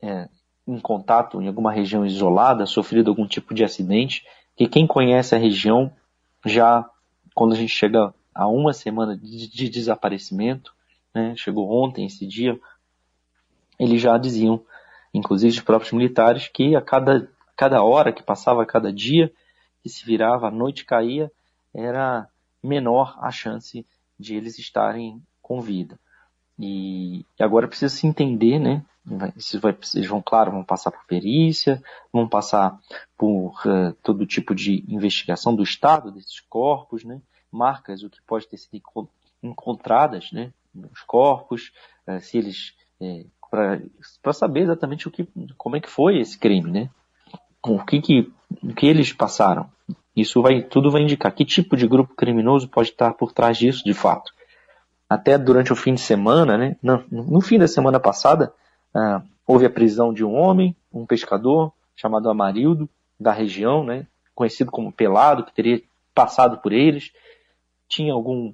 é, 0.00 0.28
em 0.66 0.78
contato 0.80 1.42
em 1.42 1.48
alguma 1.48 1.72
região 1.72 2.06
isolada, 2.06 2.66
sofrido 2.66 3.10
algum 3.10 3.26
tipo 3.26 3.52
de 3.52 3.64
acidente, 3.64 4.24
que 4.56 4.68
quem 4.68 4.86
conhece 4.86 5.34
a 5.34 5.38
região 5.38 5.92
já, 6.46 6.88
quando 7.34 7.52
a 7.52 7.56
gente 7.56 7.72
chega 7.72 8.14
a 8.34 8.46
uma 8.46 8.72
semana 8.72 9.16
de, 9.16 9.48
de 9.48 9.68
desaparecimento, 9.68 10.72
né, 11.14 11.34
chegou 11.36 11.70
ontem 11.70 12.06
esse 12.06 12.26
dia, 12.26 12.58
eles 13.78 14.00
já 14.00 14.16
diziam 14.18 14.64
inclusive 15.14 15.56
os 15.56 15.64
próprios 15.64 15.92
militares, 15.92 16.48
que 16.48 16.74
a 16.74 16.82
cada, 16.82 17.30
cada 17.56 17.82
hora 17.82 18.12
que 18.12 18.22
passava, 18.22 18.64
a 18.64 18.66
cada 18.66 18.92
dia 18.92 19.32
que 19.80 19.88
se 19.88 20.04
virava, 20.04 20.48
a 20.48 20.50
noite 20.50 20.84
caía, 20.84 21.30
era 21.72 22.28
menor 22.62 23.16
a 23.20 23.30
chance 23.30 23.86
de 24.18 24.34
eles 24.34 24.58
estarem 24.58 25.22
com 25.40 25.60
vida. 25.60 25.98
E, 26.58 27.24
agora 27.38 27.68
precisa 27.68 27.94
se 27.94 28.06
entender, 28.06 28.58
né? 28.58 28.84
Vai, 29.04 29.32
eles 29.94 30.08
vão, 30.08 30.22
claro, 30.22 30.50
vão 30.50 30.64
passar 30.64 30.90
por 30.90 31.04
perícia, 31.06 31.82
vão 32.12 32.26
passar 32.26 32.78
por 33.18 33.54
uh, 33.66 33.92
todo 34.02 34.26
tipo 34.26 34.54
de 34.54 34.82
investigação 34.88 35.54
do 35.54 35.62
estado 35.62 36.10
desses 36.10 36.40
corpos, 36.40 37.04
né? 37.04 37.20
Marcas, 37.52 38.02
o 38.02 38.10
que 38.10 38.22
pode 38.26 38.48
ter 38.48 38.56
sido 38.56 38.80
encontradas, 39.42 40.32
né? 40.32 40.52
Nos 40.74 41.02
corpos, 41.02 41.72
uh, 42.08 42.20
se 42.20 42.38
eles 42.38 42.74
uh, 43.00 43.28
para 44.22 44.32
saber 44.32 44.62
exatamente 44.62 45.06
o 45.06 45.10
que, 45.10 45.28
como 45.56 45.76
é 45.76 45.80
que 45.80 45.88
foi 45.88 46.18
esse 46.18 46.38
crime, 46.38 46.70
né? 46.70 46.90
O 47.62 47.82
que, 47.84 48.00
que, 48.00 48.32
o 48.62 48.74
que 48.74 48.86
eles 48.86 49.12
passaram. 49.12 49.68
Isso 50.14 50.42
vai, 50.42 50.62
tudo 50.62 50.90
vai 50.90 51.02
indicar 51.02 51.32
que 51.32 51.44
tipo 51.44 51.76
de 51.76 51.86
grupo 51.86 52.14
criminoso 52.14 52.68
pode 52.68 52.90
estar 52.90 53.14
por 53.14 53.32
trás 53.32 53.56
disso, 53.56 53.84
de 53.84 53.94
fato. 53.94 54.32
Até 55.08 55.38
durante 55.38 55.72
o 55.72 55.76
fim 55.76 55.94
de 55.94 56.00
semana, 56.00 56.56
né? 56.58 56.76
No, 56.82 57.04
no 57.10 57.40
fim 57.40 57.58
da 57.58 57.68
semana 57.68 57.98
passada, 57.98 58.52
ah, 58.94 59.22
houve 59.46 59.66
a 59.66 59.70
prisão 59.70 60.12
de 60.12 60.24
um 60.24 60.34
homem, 60.34 60.76
um 60.92 61.06
pescador 61.06 61.72
chamado 61.96 62.28
Amarildo, 62.28 62.88
da 63.18 63.32
região, 63.32 63.84
né? 63.84 64.06
Conhecido 64.34 64.70
como 64.70 64.92
Pelado, 64.92 65.44
que 65.44 65.54
teria 65.54 65.82
passado 66.14 66.58
por 66.58 66.72
eles. 66.72 67.12
Tinha 67.88 68.12
algum 68.12 68.52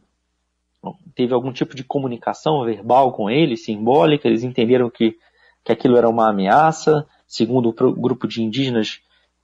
teve 1.15 1.35
algum 1.35 1.53
tipo 1.53 1.75
de 1.75 1.85
comunicação 1.85 2.65
verbal 2.65 3.13
com 3.13 3.31
eles, 3.31 3.65
simbólica, 3.65 4.29
eles 4.29 4.43
entenderam 4.43 4.89
que, 4.89 5.17
que 5.65 5.73
aquilo 5.73 5.97
era 5.97 6.09
uma 6.09 6.31
ameaça, 6.31 7.07
segundo 7.27 7.69
o 7.69 7.93
grupo 7.93 8.27
de 8.27 8.43
indígenas 8.43 9.01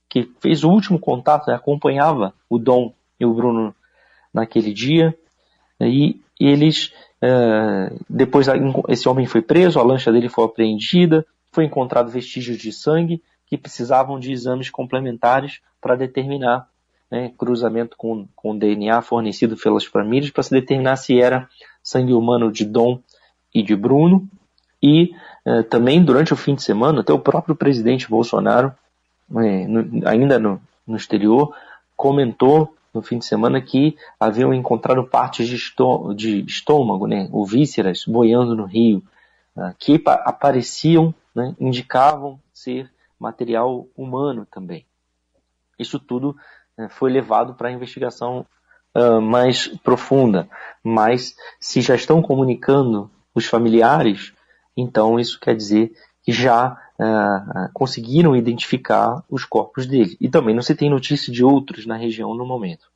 que 0.09 0.29
fez 0.39 0.63
o 0.63 0.69
último 0.69 0.99
contato, 0.99 1.47
né, 1.47 1.55
acompanhava 1.55 2.33
o 2.49 2.57
Dom 2.57 2.93
e 3.19 3.25
o 3.25 3.33
Bruno 3.33 3.75
naquele 4.33 4.73
dia, 4.73 5.17
e 5.79 6.21
eles, 6.39 6.93
é, 7.21 7.93
depois 8.09 8.47
esse 8.89 9.07
homem 9.07 9.25
foi 9.25 9.41
preso, 9.41 9.79
a 9.79 9.83
lancha 9.83 10.11
dele 10.11 10.29
foi 10.29 10.45
apreendida, 10.45 11.25
foi 11.51 11.65
encontrado 11.65 12.09
vestígios 12.09 12.57
de 12.57 12.71
sangue 12.71 13.21
que 13.45 13.57
precisavam 13.57 14.19
de 14.19 14.31
exames 14.31 14.69
complementares 14.69 15.59
para 15.81 15.95
determinar 15.95 16.67
né, 17.09 17.31
cruzamento 17.37 17.95
com, 17.97 18.27
com 18.35 18.57
DNA 18.57 19.01
fornecido 19.01 19.55
pelas 19.57 19.85
famílias 19.85 20.31
para 20.31 20.43
se 20.43 20.51
determinar 20.51 20.97
se 20.97 21.19
era 21.19 21.49
sangue 21.81 22.13
humano 22.13 22.51
de 22.51 22.65
Dom 22.65 22.99
e 23.53 23.63
de 23.63 23.75
Bruno. 23.75 24.27
E 24.81 25.11
eh, 25.45 25.63
também 25.63 26.03
durante 26.03 26.33
o 26.33 26.37
fim 26.37 26.55
de 26.55 26.63
semana, 26.63 27.01
até 27.01 27.13
o 27.13 27.19
próprio 27.19 27.55
presidente 27.55 28.09
Bolsonaro, 28.09 28.73
eh, 29.37 29.67
no, 29.67 30.07
ainda 30.07 30.37
no, 30.37 30.61
no, 30.85 30.97
exterior, 30.97 31.55
comentou 31.95 32.75
no 32.93 33.01
fim 33.01 33.17
de 33.17 33.25
semana 33.25 33.61
que 33.61 33.97
haviam 34.19 34.53
encontrado 34.53 35.03
partes 35.03 35.47
de, 35.47 35.57
de 36.15 36.45
estômago, 36.45 37.07
né, 37.07 37.29
ou 37.31 37.45
vísceras, 37.45 38.03
boiando 38.05 38.55
no 38.55 38.65
rio, 38.65 39.03
uh, 39.55 39.73
que 39.77 40.01
apareciam, 40.05 41.13
né, 41.33 41.55
indicavam 41.59 42.39
ser 42.53 42.91
material 43.19 43.87
humano 43.95 44.47
também. 44.49 44.85
Isso 45.77 45.99
tudo 45.99 46.35
foi 46.89 47.11
levado 47.11 47.55
para 47.55 47.69
a 47.69 47.71
investigação 47.71 48.45
uh, 48.95 49.21
mais 49.21 49.67
profunda. 49.79 50.49
Mas 50.83 51.35
se 51.59 51.81
já 51.81 51.95
estão 51.95 52.21
comunicando 52.21 53.09
os 53.33 53.45
familiares, 53.45 54.33
então 54.75 55.19
isso 55.19 55.39
quer 55.39 55.55
dizer 55.55 55.91
que 56.23 56.31
já 56.31 56.77
uh, 56.99 57.69
conseguiram 57.73 58.35
identificar 58.35 59.23
os 59.29 59.45
corpos 59.45 59.85
dele. 59.85 60.17
E 60.19 60.29
também 60.29 60.53
não 60.53 60.61
se 60.61 60.75
tem 60.75 60.89
notícia 60.89 61.31
de 61.31 61.43
outros 61.43 61.85
na 61.85 61.95
região 61.95 62.33
no 62.33 62.45
momento. 62.45 62.87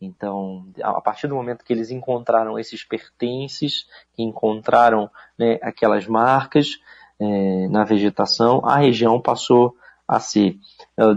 Então, 0.00 0.66
a 0.82 1.00
partir 1.00 1.28
do 1.28 1.34
momento 1.34 1.64
que 1.64 1.72
eles 1.72 1.90
encontraram 1.90 2.58
esses 2.58 2.84
pertences, 2.84 3.86
que 4.12 4.22
encontraram 4.22 5.08
né, 5.38 5.58
aquelas 5.62 6.06
marcas 6.06 6.78
eh, 7.18 7.68
na 7.68 7.84
vegetação, 7.84 8.60
a 8.64 8.76
região 8.76 9.20
passou 9.20 9.74
a 10.06 10.20
ser 10.20 10.58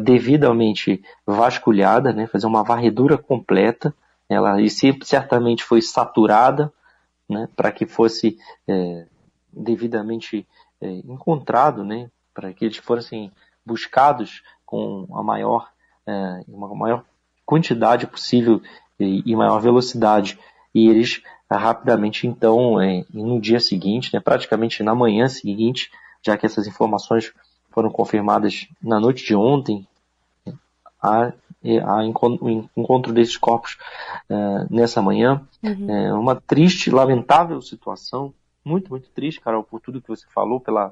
devidamente 0.02 1.04
vasculhada, 1.26 2.14
né, 2.14 2.26
fazer 2.28 2.48
uma 2.48 2.64
varredura 2.64 3.18
completa. 3.18 3.94
Ela 4.30 4.62
e 4.62 4.70
certamente 4.70 5.64
foi 5.64 5.82
saturada, 5.82 6.72
né, 7.30 7.48
para 7.56 7.72
que 7.72 7.86
fosse 7.86 8.38
é, 8.68 9.06
devidamente 9.52 10.48
é, 10.82 10.88
encontrado, 10.88 11.84
né, 11.84 12.10
para 12.34 12.54
que 12.54 12.66
eles 12.66 12.78
fossem 12.78 13.32
buscados 13.66 14.44
com 14.66 15.08
a 15.14 15.24
maior, 15.24 15.70
é, 16.06 16.44
uma 16.48 16.74
maior 16.74 17.04
quantidade 17.46 18.08
possível 18.08 18.62
e, 19.00 19.24
e, 19.26 19.36
maior 19.36 19.60
velocidade. 19.60 20.40
E 20.74 20.88
eles 20.88 21.22
rapidamente, 21.50 22.28
então, 22.28 22.82
é, 22.82 23.06
no 23.14 23.40
dia 23.40 23.60
seguinte, 23.60 24.14
né, 24.14 24.20
praticamente 24.20 24.84
na 24.84 24.94
manhã 24.94 25.28
seguinte, 25.28 25.90
já 26.26 26.38
que 26.38 26.46
essas 26.46 26.68
informações 26.68 27.34
foram 27.78 27.92
confirmadas 27.92 28.68
na 28.82 29.00
noite 29.00 29.24
de 29.24 29.36
ontem, 29.36 29.86
a, 31.00 31.32
a 31.86 32.04
encontro 32.76 33.14
desses 33.14 33.38
corpos 33.38 33.78
uh, 34.32 34.66
nessa 34.68 35.00
manhã. 35.00 35.46
Uhum. 35.62 35.92
É 35.96 36.12
uma 36.12 36.34
triste, 36.34 36.90
lamentável 36.90 37.62
situação, 37.62 38.34
muito, 38.66 38.90
muito 38.90 39.08
triste, 39.12 39.40
Carol, 39.40 39.62
por 39.62 39.80
tudo 39.80 40.02
que 40.02 40.08
você 40.08 40.26
falou, 40.34 40.60
pela, 40.60 40.92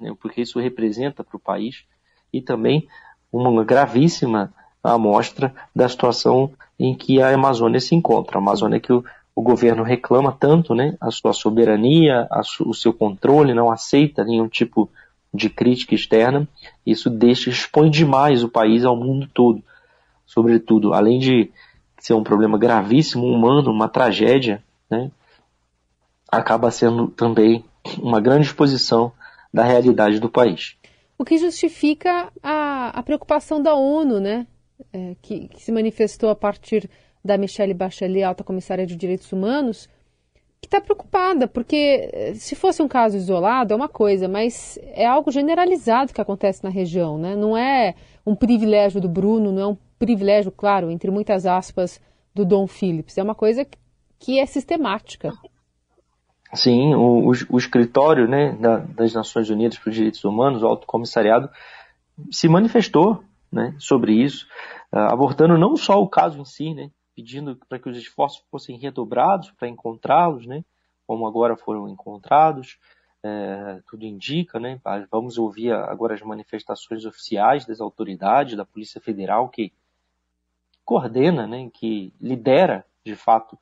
né, 0.00 0.16
porque 0.18 0.40
isso 0.40 0.58
representa 0.58 1.22
para 1.22 1.36
o 1.36 1.38
país, 1.38 1.84
e 2.32 2.40
também 2.40 2.88
uma 3.30 3.62
gravíssima 3.62 4.54
amostra 4.82 5.54
da 5.74 5.86
situação 5.86 6.50
em 6.78 6.94
que 6.94 7.20
a 7.20 7.34
Amazônia 7.34 7.78
se 7.78 7.94
encontra. 7.94 8.38
A 8.38 8.40
Amazônia 8.40 8.80
que 8.80 8.90
o, 8.90 9.04
o 9.34 9.42
governo 9.42 9.82
reclama 9.82 10.32
tanto, 10.32 10.74
né, 10.74 10.96
a 10.98 11.10
sua 11.10 11.34
soberania, 11.34 12.26
a 12.30 12.42
su, 12.42 12.66
o 12.66 12.72
seu 12.72 12.94
controle, 12.94 13.52
não 13.52 13.70
aceita 13.70 14.24
nenhum 14.24 14.48
tipo 14.48 14.86
de 14.86 14.90
de 15.36 15.50
crítica 15.50 15.94
externa, 15.94 16.48
isso 16.84 17.10
deixa, 17.10 17.50
expõe 17.50 17.90
demais 17.90 18.42
o 18.42 18.48
país 18.48 18.84
ao 18.84 18.96
mundo 18.96 19.28
todo. 19.32 19.62
Sobretudo, 20.26 20.92
além 20.92 21.18
de 21.18 21.50
ser 22.00 22.14
um 22.14 22.22
problema 22.22 22.58
gravíssimo, 22.58 23.26
humano, 23.26 23.70
uma 23.70 23.88
tragédia, 23.88 24.62
né, 24.90 25.10
acaba 26.30 26.70
sendo 26.70 27.08
também 27.08 27.64
uma 27.98 28.20
grande 28.20 28.46
exposição 28.46 29.12
da 29.52 29.62
realidade 29.62 30.18
do 30.18 30.28
país. 30.28 30.76
O 31.18 31.24
que 31.24 31.38
justifica 31.38 32.30
a, 32.42 32.98
a 32.98 33.02
preocupação 33.02 33.62
da 33.62 33.74
ONU, 33.74 34.20
né, 34.20 34.46
é, 34.92 35.16
que, 35.22 35.48
que 35.48 35.62
se 35.62 35.72
manifestou 35.72 36.28
a 36.28 36.34
partir 36.34 36.90
da 37.24 37.38
Michelle 37.38 37.74
Bachelet, 37.74 38.22
alta 38.22 38.44
comissária 38.44 38.86
de 38.86 38.96
direitos 38.96 39.32
humanos, 39.32 39.88
que 40.60 40.66
está 40.66 40.80
preocupada, 40.80 41.46
porque 41.46 42.10
eh, 42.12 42.34
se 42.34 42.54
fosse 42.54 42.82
um 42.82 42.88
caso 42.88 43.16
isolado 43.16 43.72
é 43.72 43.76
uma 43.76 43.88
coisa, 43.88 44.26
mas 44.28 44.78
é 44.82 45.06
algo 45.06 45.30
generalizado 45.30 46.12
que 46.12 46.20
acontece 46.20 46.64
na 46.64 46.70
região, 46.70 47.18
né? 47.18 47.36
Não 47.36 47.56
é 47.56 47.94
um 48.26 48.34
privilégio 48.34 49.00
do 49.00 49.08
Bruno, 49.08 49.52
não 49.52 49.62
é 49.62 49.66
um 49.66 49.76
privilégio, 49.98 50.50
claro, 50.50 50.90
entre 50.90 51.10
muitas 51.10 51.46
aspas, 51.46 52.00
do 52.34 52.44
Dom 52.44 52.66
Phillips. 52.66 53.16
É 53.16 53.22
uma 53.22 53.34
coisa 53.34 53.66
que 54.18 54.38
é 54.38 54.46
sistemática. 54.46 55.32
Sim, 56.54 56.94
o, 56.94 57.30
o, 57.30 57.32
o 57.50 57.58
escritório 57.58 58.28
né, 58.28 58.52
da, 58.52 58.78
das 58.78 59.12
Nações 59.14 59.50
Unidas 59.50 59.78
para 59.78 59.90
os 59.90 59.94
Direitos 59.94 60.24
Humanos, 60.24 60.62
o 60.62 60.66
Alto 60.66 60.86
Comissariado, 60.86 61.48
se 62.30 62.48
manifestou 62.48 63.22
né, 63.52 63.74
sobre 63.78 64.12
isso, 64.12 64.46
uh, 64.92 65.12
abordando 65.12 65.58
não 65.58 65.76
só 65.76 66.00
o 66.00 66.08
caso 66.08 66.40
em 66.40 66.44
si, 66.44 66.74
né, 66.74 66.90
pedindo 67.16 67.56
para 67.66 67.78
que 67.78 67.88
os 67.88 67.96
esforços 67.96 68.44
fossem 68.50 68.76
redobrados 68.76 69.50
para 69.52 69.66
encontrá-los, 69.66 70.46
né? 70.46 70.62
Como 71.06 71.26
agora 71.26 71.56
foram 71.56 71.88
encontrados, 71.88 72.78
é, 73.22 73.80
tudo 73.88 74.04
indica, 74.04 74.60
né? 74.60 74.78
Vamos 75.10 75.38
ouvir 75.38 75.72
agora 75.72 76.14
as 76.14 76.20
manifestações 76.20 77.06
oficiais 77.06 77.64
das 77.64 77.80
autoridades, 77.80 78.54
da 78.54 78.66
Polícia 78.66 79.00
Federal, 79.00 79.48
que 79.48 79.72
coordena, 80.84 81.46
né? 81.46 81.70
Que 81.72 82.12
lidera, 82.20 82.84
de 83.02 83.16
fato, 83.16 83.58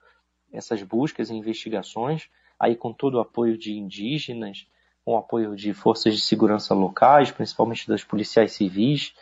essas 0.52 0.82
buscas 0.82 1.30
e 1.30 1.34
investigações, 1.34 2.28
aí 2.58 2.74
com 2.74 2.92
todo 2.92 3.14
o 3.14 3.20
apoio 3.20 3.56
de 3.56 3.72
indígenas, 3.72 4.66
com 5.04 5.12
o 5.12 5.16
apoio 5.16 5.54
de 5.54 5.72
forças 5.72 6.12
de 6.12 6.20
segurança 6.20 6.74
locais, 6.74 7.30
principalmente 7.30 7.86
das 7.86 8.02
policiais 8.02 8.52
civis. 8.52 9.14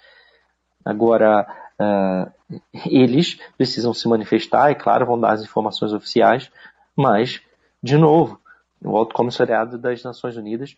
Agora, 0.84 1.46
uh, 1.80 2.60
eles 2.86 3.38
precisam 3.56 3.92
se 3.94 4.08
manifestar, 4.08 4.70
e 4.70 4.74
claro, 4.74 5.06
vão 5.06 5.18
dar 5.18 5.32
as 5.32 5.42
informações 5.42 5.92
oficiais, 5.92 6.50
mas, 6.96 7.40
de 7.82 7.96
novo, 7.96 8.40
o 8.84 8.96
Alto 8.96 9.14
Comissariado 9.14 9.78
das 9.78 10.02
Nações 10.02 10.36
Unidas 10.36 10.76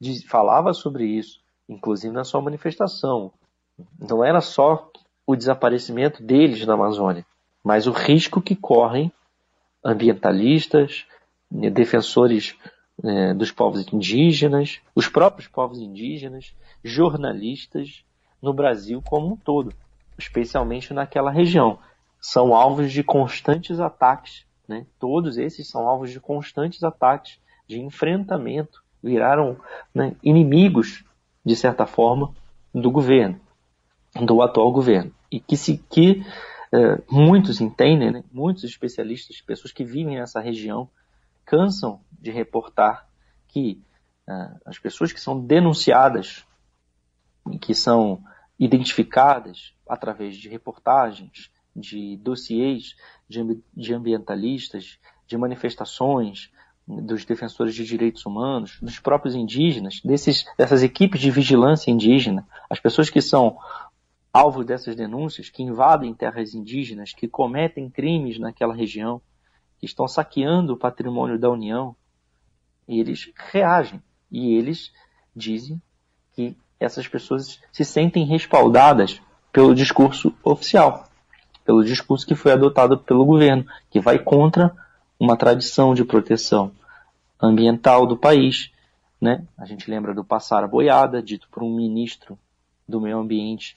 diz, 0.00 0.24
falava 0.24 0.72
sobre 0.72 1.06
isso, 1.06 1.40
inclusive 1.68 2.12
na 2.12 2.24
sua 2.24 2.40
manifestação. 2.40 3.32
Não 3.98 4.24
era 4.24 4.40
só 4.40 4.90
o 5.26 5.34
desaparecimento 5.34 6.22
deles 6.22 6.66
na 6.66 6.74
Amazônia, 6.74 7.24
mas 7.62 7.86
o 7.86 7.92
risco 7.92 8.42
que 8.42 8.54
correm 8.54 9.10
ambientalistas, 9.82 11.06
né, 11.50 11.70
defensores 11.70 12.56
é, 13.02 13.34
dos 13.34 13.50
povos 13.50 13.86
indígenas, 13.92 14.80
os 14.94 15.08
próprios 15.08 15.48
povos 15.48 15.78
indígenas, 15.78 16.54
jornalistas 16.82 18.04
no 18.40 18.52
Brasil 18.52 19.02
como 19.02 19.32
um 19.32 19.36
todo 19.36 19.74
especialmente 20.18 20.92
naquela 20.92 21.30
região. 21.30 21.78
São 22.20 22.54
alvos 22.54 22.92
de 22.92 23.02
constantes 23.02 23.80
ataques, 23.80 24.46
né? 24.66 24.86
todos 24.98 25.36
esses 25.36 25.68
são 25.68 25.86
alvos 25.86 26.10
de 26.10 26.20
constantes 26.20 26.82
ataques, 26.82 27.38
de 27.66 27.80
enfrentamento, 27.80 28.82
viraram 29.02 29.58
né, 29.94 30.16
inimigos, 30.22 31.04
de 31.44 31.54
certa 31.54 31.86
forma, 31.86 32.34
do 32.74 32.90
governo, 32.90 33.38
do 34.14 34.40
atual 34.42 34.72
governo. 34.72 35.12
E 35.30 35.38
que, 35.40 35.56
se, 35.56 35.78
que 35.90 36.24
é, 36.72 37.02
muitos 37.10 37.60
entendem, 37.60 38.10
né? 38.10 38.24
muitos 38.32 38.64
especialistas, 38.64 39.40
pessoas 39.40 39.72
que 39.72 39.84
vivem 39.84 40.16
nessa 40.16 40.40
região, 40.40 40.88
cansam 41.44 42.00
de 42.10 42.30
reportar 42.30 43.06
que 43.48 43.82
é, 44.28 44.50
as 44.64 44.78
pessoas 44.78 45.12
que 45.12 45.20
são 45.20 45.38
denunciadas, 45.38 46.46
que 47.60 47.74
são 47.74 48.22
identificadas 48.58 49.73
através 49.88 50.36
de 50.36 50.48
reportagens, 50.48 51.50
de 51.74 52.16
dossiês 52.18 52.94
de, 53.28 53.62
de 53.74 53.94
ambientalistas, 53.94 54.98
de 55.26 55.36
manifestações 55.36 56.50
dos 56.86 57.24
defensores 57.24 57.74
de 57.74 57.84
direitos 57.84 58.26
humanos, 58.26 58.78
dos 58.80 58.98
próprios 58.98 59.34
indígenas, 59.34 60.00
desses, 60.04 60.44
dessas 60.58 60.82
equipes 60.82 61.20
de 61.20 61.30
vigilância 61.30 61.90
indígena, 61.90 62.46
as 62.68 62.78
pessoas 62.78 63.08
que 63.08 63.22
são 63.22 63.56
alvo 64.32 64.64
dessas 64.64 64.94
denúncias, 64.94 65.48
que 65.48 65.62
invadem 65.62 66.12
terras 66.12 66.54
indígenas, 66.54 67.12
que 67.12 67.26
cometem 67.26 67.88
crimes 67.88 68.38
naquela 68.38 68.74
região, 68.74 69.22
que 69.78 69.86
estão 69.86 70.06
saqueando 70.06 70.74
o 70.74 70.76
patrimônio 70.76 71.38
da 71.38 71.48
União, 71.48 71.96
eles 72.86 73.32
reagem. 73.52 74.02
E 74.30 74.54
eles 74.54 74.92
dizem 75.34 75.80
que 76.32 76.56
essas 76.78 77.06
pessoas 77.06 77.60
se 77.72 77.84
sentem 77.84 78.26
respaldadas 78.26 79.22
pelo 79.54 79.72
discurso 79.72 80.34
oficial, 80.42 81.08
pelo 81.64 81.84
discurso 81.84 82.26
que 82.26 82.34
foi 82.34 82.50
adotado 82.50 82.98
pelo 82.98 83.24
governo, 83.24 83.64
que 83.88 84.00
vai 84.00 84.18
contra 84.18 84.74
uma 85.18 85.36
tradição 85.36 85.94
de 85.94 86.04
proteção 86.04 86.72
ambiental 87.40 88.04
do 88.04 88.16
país. 88.16 88.72
Né? 89.20 89.46
A 89.56 89.64
gente 89.64 89.88
lembra 89.88 90.12
do 90.12 90.24
passar 90.24 90.64
a 90.64 90.66
boiada, 90.66 91.22
dito 91.22 91.46
por 91.52 91.62
um 91.62 91.72
ministro 91.72 92.36
do 92.86 93.00
meio 93.00 93.16
ambiente, 93.16 93.76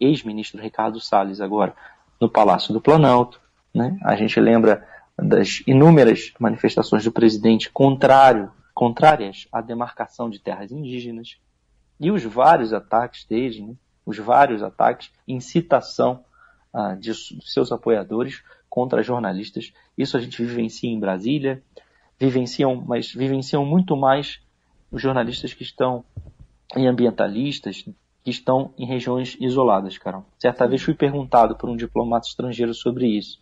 ex-ministro 0.00 0.60
Ricardo 0.60 0.98
Salles, 0.98 1.40
agora 1.40 1.76
no 2.20 2.28
Palácio 2.28 2.74
do 2.74 2.80
Planalto. 2.80 3.40
Né? 3.72 3.96
A 4.02 4.16
gente 4.16 4.40
lembra 4.40 4.84
das 5.16 5.62
inúmeras 5.64 6.32
manifestações 6.40 7.04
do 7.04 7.12
presidente 7.12 7.70
contrário, 7.70 8.50
contrárias 8.74 9.46
à 9.52 9.60
demarcação 9.60 10.28
de 10.28 10.40
terras 10.40 10.72
indígenas 10.72 11.36
e 12.00 12.10
os 12.10 12.24
vários 12.24 12.72
ataques 12.72 13.24
dele, 13.24 13.62
né? 13.62 13.74
Os 14.08 14.16
vários 14.16 14.62
ataques, 14.62 15.10
incitação 15.28 16.24
ah, 16.72 16.94
de, 16.94 17.12
seus 17.44 17.70
apoiadores 17.70 18.42
contra 18.66 19.02
jornalistas. 19.02 19.70
Isso 19.98 20.16
a 20.16 20.20
gente 20.20 20.42
vivencia 20.42 20.88
em 20.88 20.98
Brasília, 20.98 21.62
vivenciam, 22.18 22.74
mas 22.74 23.12
vivenciam 23.12 23.66
muito 23.66 23.94
mais 23.94 24.40
os 24.90 25.02
jornalistas 25.02 25.52
que 25.52 25.62
estão 25.62 26.02
em 26.74 26.86
ambientalistas, 26.86 27.84
que 28.24 28.30
estão 28.30 28.72
em 28.78 28.86
regiões 28.86 29.36
isoladas, 29.38 29.98
Carol. 29.98 30.24
Certa 30.38 30.66
vez 30.66 30.80
fui 30.80 30.94
perguntado 30.94 31.54
por 31.54 31.68
um 31.68 31.76
diplomata 31.76 32.28
estrangeiro 32.28 32.72
sobre 32.72 33.06
isso. 33.06 33.38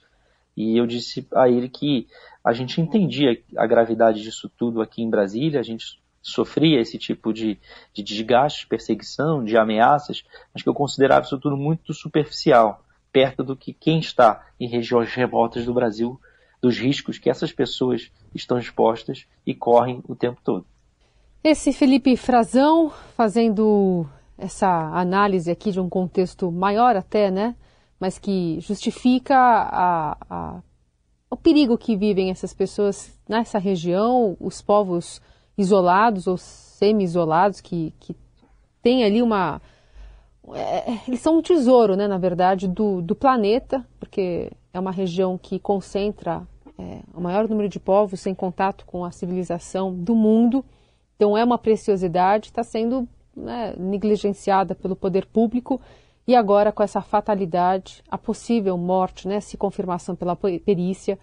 E 0.56 0.76
eu 0.76 0.84
disse 0.84 1.28
a 1.32 1.48
ele 1.48 1.68
que 1.68 2.08
a 2.42 2.52
gente 2.52 2.80
entendia 2.80 3.40
a 3.56 3.66
gravidade 3.68 4.20
disso 4.20 4.50
tudo 4.58 4.82
aqui 4.82 5.00
em 5.00 5.10
Brasília, 5.10 5.60
a 5.60 5.62
gente 5.62 6.00
sofria 6.30 6.80
esse 6.80 6.98
tipo 6.98 7.32
de, 7.32 7.58
de 7.92 8.02
desgaste, 8.02 8.66
perseguição, 8.66 9.44
de 9.44 9.56
ameaças, 9.56 10.24
mas 10.52 10.62
que 10.62 10.68
eu 10.68 10.74
considerava 10.74 11.24
isso 11.24 11.38
tudo 11.38 11.56
muito 11.56 11.94
superficial, 11.94 12.84
perto 13.12 13.44
do 13.44 13.56
que 13.56 13.72
quem 13.72 14.00
está 14.00 14.44
em 14.58 14.68
regiões 14.68 15.14
remotas 15.14 15.64
do 15.64 15.72
Brasil, 15.72 16.20
dos 16.60 16.76
riscos 16.78 17.18
que 17.18 17.30
essas 17.30 17.52
pessoas 17.52 18.10
estão 18.34 18.58
expostas 18.58 19.24
e 19.46 19.54
correm 19.54 20.02
o 20.08 20.16
tempo 20.16 20.40
todo. 20.42 20.66
Esse 21.44 21.72
Felipe 21.72 22.16
Frazão 22.16 22.90
fazendo 23.16 24.04
essa 24.36 24.68
análise 24.68 25.48
aqui 25.48 25.70
de 25.70 25.78
um 25.78 25.88
contexto 25.88 26.50
maior 26.50 26.96
até, 26.96 27.30
né? 27.30 27.54
Mas 28.00 28.18
que 28.18 28.58
justifica 28.60 29.36
a, 29.36 30.16
a, 30.28 30.62
o 31.30 31.36
perigo 31.36 31.78
que 31.78 31.96
vivem 31.96 32.30
essas 32.30 32.52
pessoas 32.52 33.16
nessa 33.28 33.58
região, 33.58 34.36
os 34.40 34.60
povos 34.60 35.22
isolados 35.56 36.26
ou 36.26 36.36
semi-isolados 36.36 37.60
que, 37.60 37.92
que 37.98 38.14
têm 38.82 39.04
ali 39.04 39.22
uma. 39.22 39.60
É, 40.54 41.00
eles 41.08 41.20
são 41.20 41.38
um 41.38 41.42
tesouro, 41.42 41.96
né, 41.96 42.06
na 42.06 42.18
verdade, 42.18 42.68
do, 42.68 43.02
do 43.02 43.14
planeta, 43.14 43.84
porque 43.98 44.50
é 44.72 44.78
uma 44.78 44.92
região 44.92 45.36
que 45.36 45.58
concentra 45.58 46.46
é, 46.78 47.00
o 47.14 47.20
maior 47.20 47.48
número 47.48 47.68
de 47.68 47.80
povos 47.80 48.20
sem 48.20 48.34
contato 48.34 48.84
com 48.86 49.04
a 49.04 49.10
civilização 49.10 49.92
do 49.92 50.14
mundo. 50.14 50.64
Então, 51.16 51.36
é 51.36 51.42
uma 51.42 51.58
preciosidade, 51.58 52.48
está 52.48 52.62
sendo 52.62 53.08
né, 53.34 53.74
negligenciada 53.76 54.74
pelo 54.74 54.94
poder 54.94 55.26
público 55.26 55.80
e 56.26 56.34
agora 56.34 56.72
com 56.72 56.82
essa 56.82 57.00
fatalidade, 57.00 58.02
a 58.10 58.18
possível 58.18 58.76
morte, 58.76 59.28
né, 59.28 59.40
se 59.40 59.56
confirmação 59.56 60.16
pela 60.16 60.36
perícia, 60.36 61.18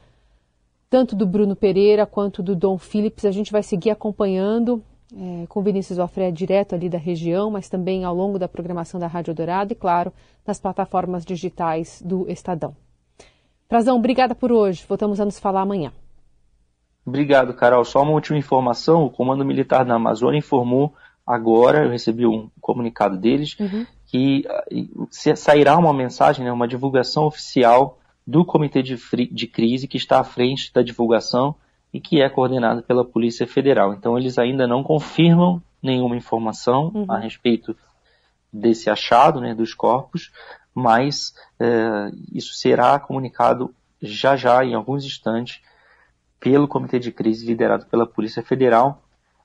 tanto 0.94 1.16
do 1.16 1.26
Bruno 1.26 1.56
Pereira 1.56 2.06
quanto 2.06 2.44
do 2.44 2.56
Dom 2.56 2.78
Phillips. 2.78 3.26
A 3.26 3.32
gente 3.32 3.52
vai 3.52 3.64
seguir 3.64 3.90
acompanhando 3.90 4.80
é, 5.12 5.48
com 5.48 5.64
Vinícius 5.64 5.98
Alfredo 5.98 6.38
direto 6.38 6.76
ali 6.76 6.88
da 6.88 7.00
região, 7.00 7.50
mas 7.50 7.68
também 7.68 8.06
ao 8.06 8.14
longo 8.14 8.38
da 8.38 8.48
programação 8.48 9.00
da 9.00 9.08
Rádio 9.08 9.34
Dourado 9.34 9.74
e, 9.74 9.76
claro, 9.76 10.14
nas 10.46 10.60
plataformas 10.60 11.26
digitais 11.26 12.00
do 12.06 12.30
Estadão. 12.30 12.76
Frazão, 13.68 13.98
obrigada 13.98 14.36
por 14.36 14.52
hoje. 14.52 14.86
Voltamos 14.88 15.20
a 15.20 15.26
nos 15.26 15.40
falar 15.40 15.62
amanhã. 15.62 15.92
Obrigado, 17.04 17.56
Carol. 17.56 17.84
Só 17.84 18.04
uma 18.04 18.12
última 18.12 18.38
informação: 18.38 19.04
o 19.04 19.10
Comando 19.10 19.44
Militar 19.44 19.84
da 19.84 19.96
Amazônia 19.96 20.38
informou 20.38 20.94
agora, 21.26 21.86
eu 21.86 21.90
recebi 21.90 22.28
um 22.28 22.52
comunicado 22.62 23.18
deles, 23.18 23.58
uhum. 23.60 23.84
que 24.06 24.44
sairá 25.10 25.76
uma 25.76 25.92
mensagem, 25.92 26.46
né, 26.46 26.52
uma 26.52 26.68
divulgação 26.68 27.26
oficial 27.26 27.98
do 28.26 28.46
Comitê 28.46 28.82
de, 28.82 28.98
de 29.32 29.48
Crise, 29.48 29.88
que 29.88 29.98
está 29.98 30.20
à 30.20 30.24
frente 30.24 30.72
da 30.74 30.82
divulgação 30.82 31.56
e 31.94 32.00
que 32.00 32.22
é 32.22 32.30
coordenado 32.30 32.82
pela 32.82 33.06
Polícia 33.06 33.46
Federal. 33.46 33.94
Então, 33.94 34.18
eles 34.18 34.38
ainda 34.38 34.66
não 34.66 34.84
confirmam 34.84 35.62
nenhuma 35.82 36.16
informação 36.16 36.92
uhum. 36.94 37.06
a 37.10 37.20
respeito 37.20 37.76
desse 38.52 38.90
achado 38.90 39.42
né, 39.42 39.54
dos 39.54 39.74
corpos, 39.74 40.32
mas 40.74 41.34
é, 41.60 42.12
isso 42.32 42.54
será 42.54 42.98
comunicado 43.00 43.74
já 44.02 44.36
já, 44.36 44.64
em 44.64 44.74
alguns 44.74 45.06
instantes, 45.06 45.62
pelo 46.40 46.68
Comitê 46.68 47.00
de 47.00 47.12
Crise 47.12 47.46
liderado 47.46 47.86
pela 47.86 48.06
Polícia 48.06 48.44
Federal. 48.44 49.02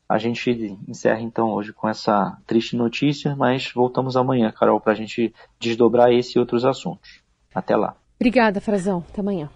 A 0.09 0.19
gente 0.19 0.51
encerra 0.89 1.21
então 1.21 1.51
hoje 1.51 1.73
com 1.73 1.89
essa 1.89 2.39
triste 2.47 2.75
notícia, 2.75 3.37
mas 3.37 3.71
voltamos 3.73 4.17
amanhã, 4.17 4.51
Carol, 4.51 4.81
para 4.81 4.93
a 4.93 4.97
gente 4.97 5.35
desdobrar 5.61 6.13
esse 6.13 6.37
e 6.37 6.41
outros 6.41 6.65
assuntos. 6.65 7.21
Até 7.55 7.77
lá. 7.77 7.95
Obrigada, 8.21 8.61
Frazão. 8.61 9.05
Até 9.09 9.21
amanhã. 9.21 9.49